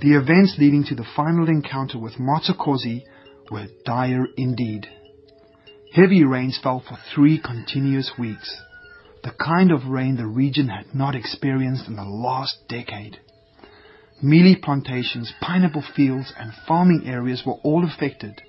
[0.00, 3.02] The events leading to the final encounter with Matsokosi
[3.50, 4.86] were dire indeed.
[5.92, 8.62] Heavy rains fell for three continuous weeks,
[9.24, 13.18] the kind of rain the region had not experienced in the last decade.
[14.22, 18.42] Mealie plantations, pineapple fields, and farming areas were all affected,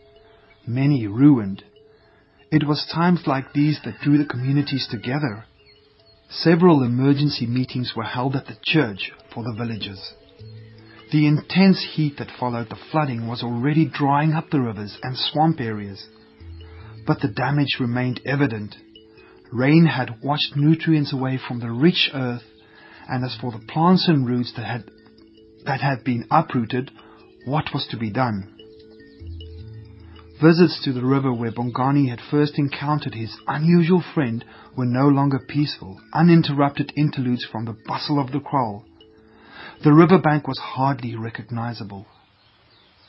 [0.65, 1.63] many ruined.
[2.51, 5.45] It was times like these that drew the communities together.
[6.31, 10.13] Several emergency meetings were held at the church for the villagers.
[11.11, 15.59] The intense heat that followed the flooding was already drying up the rivers and swamp
[15.59, 16.07] areas.
[17.05, 18.75] But the damage remained evident.
[19.51, 22.43] Rain had washed nutrients away from the rich earth,
[23.07, 24.91] and as for the plants and roots that had,
[25.65, 26.91] that had been uprooted,
[27.45, 28.55] what was to be done?
[30.41, 34.45] Visits to the river where Bongani had first encountered his unusual friend
[34.77, 38.85] were no longer peaceful, uninterrupted interludes from the bustle of the kraal.
[39.83, 42.05] The river bank was hardly recognizable.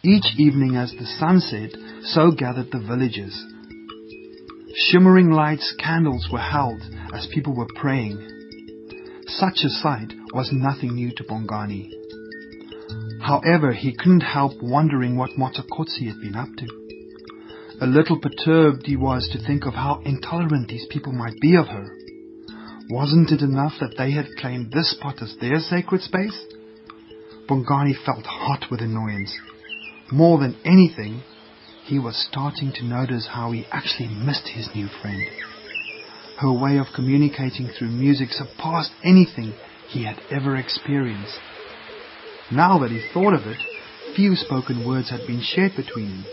[0.02, 1.70] Each evening as the sun set,
[2.02, 3.44] so gathered the villagers.
[4.88, 6.82] Shimmering lights, candles were held
[7.12, 8.18] as people were praying.
[9.26, 11.99] Such a sight was nothing new to Bongani.
[13.30, 16.66] However, he couldn't help wondering what Matsokotsi had been up to.
[17.80, 21.68] A little perturbed he was to think of how intolerant these people might be of
[21.68, 21.96] her.
[22.88, 26.44] Wasn't it enough that they had claimed this spot as their sacred space?
[27.48, 29.32] Bongani felt hot with annoyance.
[30.10, 31.22] More than anything,
[31.84, 35.22] he was starting to notice how he actually missed his new friend.
[36.40, 39.54] Her way of communicating through music surpassed anything
[39.86, 41.38] he had ever experienced.
[42.52, 43.58] Now that he thought of it,
[44.16, 46.24] few spoken words had been shared between them.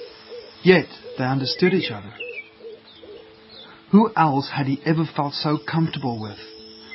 [0.63, 0.88] Yet
[1.18, 2.11] they understood each other.
[3.91, 6.39] Who else had he ever felt so comfortable with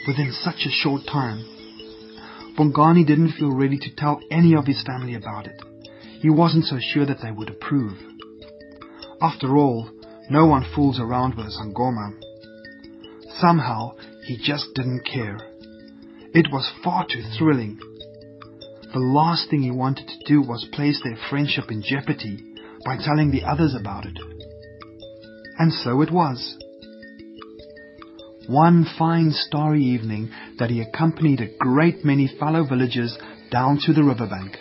[0.06, 1.44] within such a short time?
[2.58, 5.62] Bongani didn't feel ready to tell any of his family about it.
[6.20, 7.96] He wasn't so sure that they would approve.
[9.20, 9.88] After all,
[10.28, 12.12] no one fools around with a sangoma.
[13.38, 13.92] Somehow,
[14.26, 15.38] he just didn't care.
[16.34, 17.78] It was far too thrilling.
[18.92, 22.44] The last thing he wanted to do was place their friendship in jeopardy
[22.84, 24.18] by telling the others about it.
[25.58, 26.58] And so it was.
[28.48, 33.16] One fine starry evening that he accompanied a great many fellow villagers
[33.50, 34.58] down to the riverbank.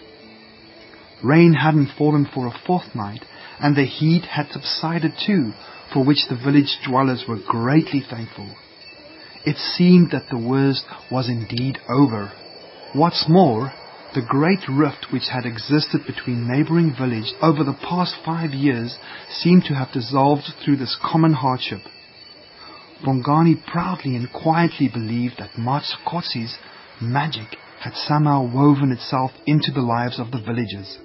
[1.23, 3.25] Rain hadn't fallen for a fortnight,
[3.59, 5.51] and the heat had subsided too,
[5.93, 8.49] for which the village dwellers were greatly thankful.
[9.45, 12.31] It seemed that the worst was indeed over.
[12.93, 13.73] What's more,
[14.13, 18.97] the great rift which had existed between neighboring villages over the past five years
[19.29, 21.79] seemed to have dissolved through this common hardship.
[23.05, 26.57] Bongani proudly and quietly believed that Matsakotsi's
[27.01, 30.99] magic had somehow woven itself into the lives of the villagers.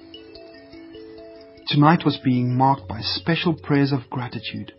[1.67, 4.73] Tonight was being marked by special prayers of gratitude.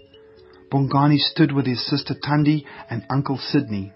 [0.70, 3.92] Bongani stood with his sister Tandi and Uncle Sidney.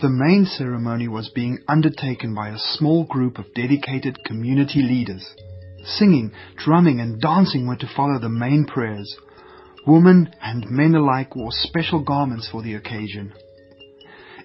[0.00, 5.34] The main ceremony was being undertaken by a small group of dedicated community leaders.
[5.84, 9.16] Singing, drumming and dancing were to follow the main prayers.
[9.88, 13.32] Women and men alike wore special garments for the occasion.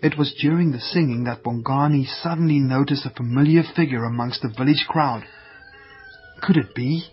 [0.02, 4.88] It was during the singing that Bongani suddenly noticed a familiar figure amongst the village
[4.88, 5.24] crowd.
[6.42, 7.04] Could it be?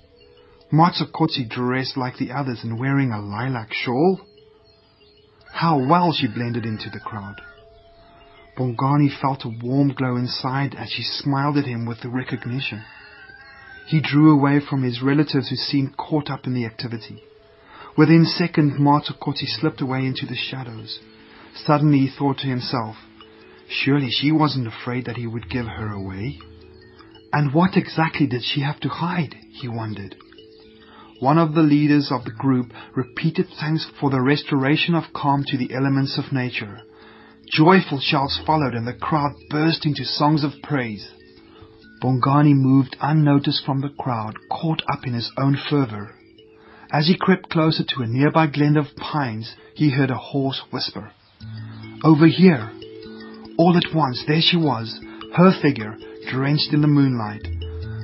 [0.72, 4.22] Matsakotsi dressed like the others and wearing a lilac shawl?
[5.52, 7.42] How well she blended into the crowd.
[8.56, 12.82] Bongani felt a warm glow inside as she smiled at him with the recognition.
[13.86, 17.22] He drew away from his relatives who seemed caught up in the activity.
[17.96, 21.00] Within seconds, Matsakotsi slipped away into the shadows.
[21.54, 22.96] Suddenly he thought to himself,
[23.68, 26.38] surely she wasn't afraid that he would give her away.
[27.32, 29.34] And what exactly did she have to hide?
[29.50, 30.16] he wondered.
[31.20, 35.58] One of the leaders of the group repeated thanks for the restoration of calm to
[35.58, 36.80] the elements of nature.
[37.52, 41.10] Joyful shouts followed and the crowd burst into songs of praise.
[42.00, 46.14] Bongani moved unnoticed from the crowd, caught up in his own fervor.
[46.92, 51.10] As he crept closer to a nearby glen of pines, he heard a hoarse whisper.
[52.04, 52.70] Over here!
[53.58, 55.00] All at once, there she was,
[55.34, 55.96] her figure,
[56.30, 57.42] drenched in the moonlight.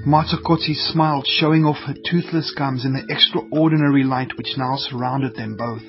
[0.04, 5.56] Matsakotsi smiled, showing off her toothless gums in the extraordinary light which now surrounded them
[5.56, 5.82] both.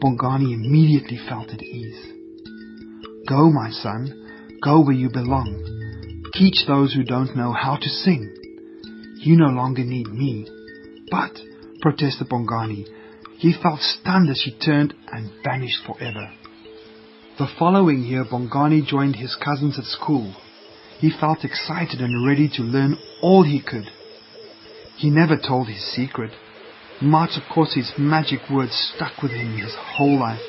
[0.00, 2.13] Bongani immediately felt at ease.
[3.26, 6.30] Go, my son, go where you belong.
[6.34, 8.30] Teach those who don't know how to sing.
[9.16, 10.46] You no longer need me.
[11.10, 11.32] But,
[11.80, 12.86] protested Bongani,
[13.38, 16.30] he felt stunned as she turned and vanished forever.
[17.38, 20.34] The following year, Bongani joined his cousins at school.
[20.98, 23.86] He felt excited and ready to learn all he could.
[24.96, 26.32] He never told his secret.
[27.02, 30.40] Matsakotsi's magic words stuck with him his whole life.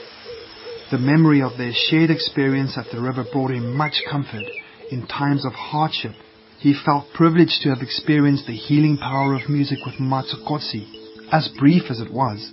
[0.92, 4.46] The memory of their shared experience at the river brought him much comfort
[4.92, 6.14] in times of hardship.
[6.60, 10.86] He felt privileged to have experienced the healing power of music with Matsakotsi,
[11.32, 12.52] as brief as it was.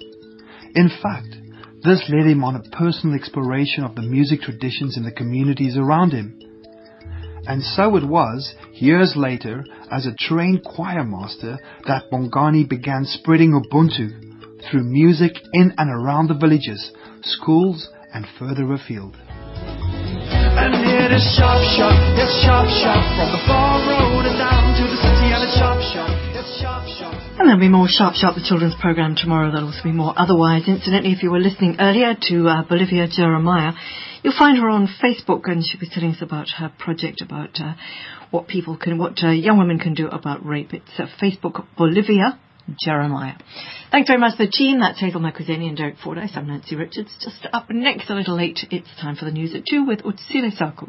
[0.74, 1.36] In fact,
[1.84, 6.12] this led him on a personal exploration of the music traditions in the communities around
[6.12, 6.38] him.
[7.46, 13.52] And so it was, years later, as a trained choir master, that Bongani began spreading
[13.52, 19.16] Ubuntu through music in and around the villages, schools, and further afield.
[20.52, 23.02] And it is sharp, sharp, yes, sharp, sharp.
[23.16, 26.84] From the farm road and down to the city and it's sharp, sharp, yes, sharp,
[27.00, 27.16] sharp.
[27.38, 29.50] And there'll be more Sharp Sharp, the children's programme tomorrow.
[29.50, 30.68] There'll also be more otherwise.
[30.68, 33.72] Incidentally, if you were listening earlier to uh, Bolivia Jeremiah,
[34.22, 37.74] you'll find her on Facebook and she'll be telling us about her project about uh,
[38.30, 40.74] what people can, what uh, young women can do about rape.
[40.74, 42.38] It's uh, Facebook Bolivia
[42.78, 43.34] Jeremiah.
[43.90, 44.80] Thanks very much to the team.
[44.80, 46.32] That's Hazel Makuzeni and Derek Fordyce.
[46.34, 47.14] I'm Nancy Richards.
[47.20, 50.56] Just up next a little late, it's time for the news at 2 with Utsile
[50.56, 50.86] Saku.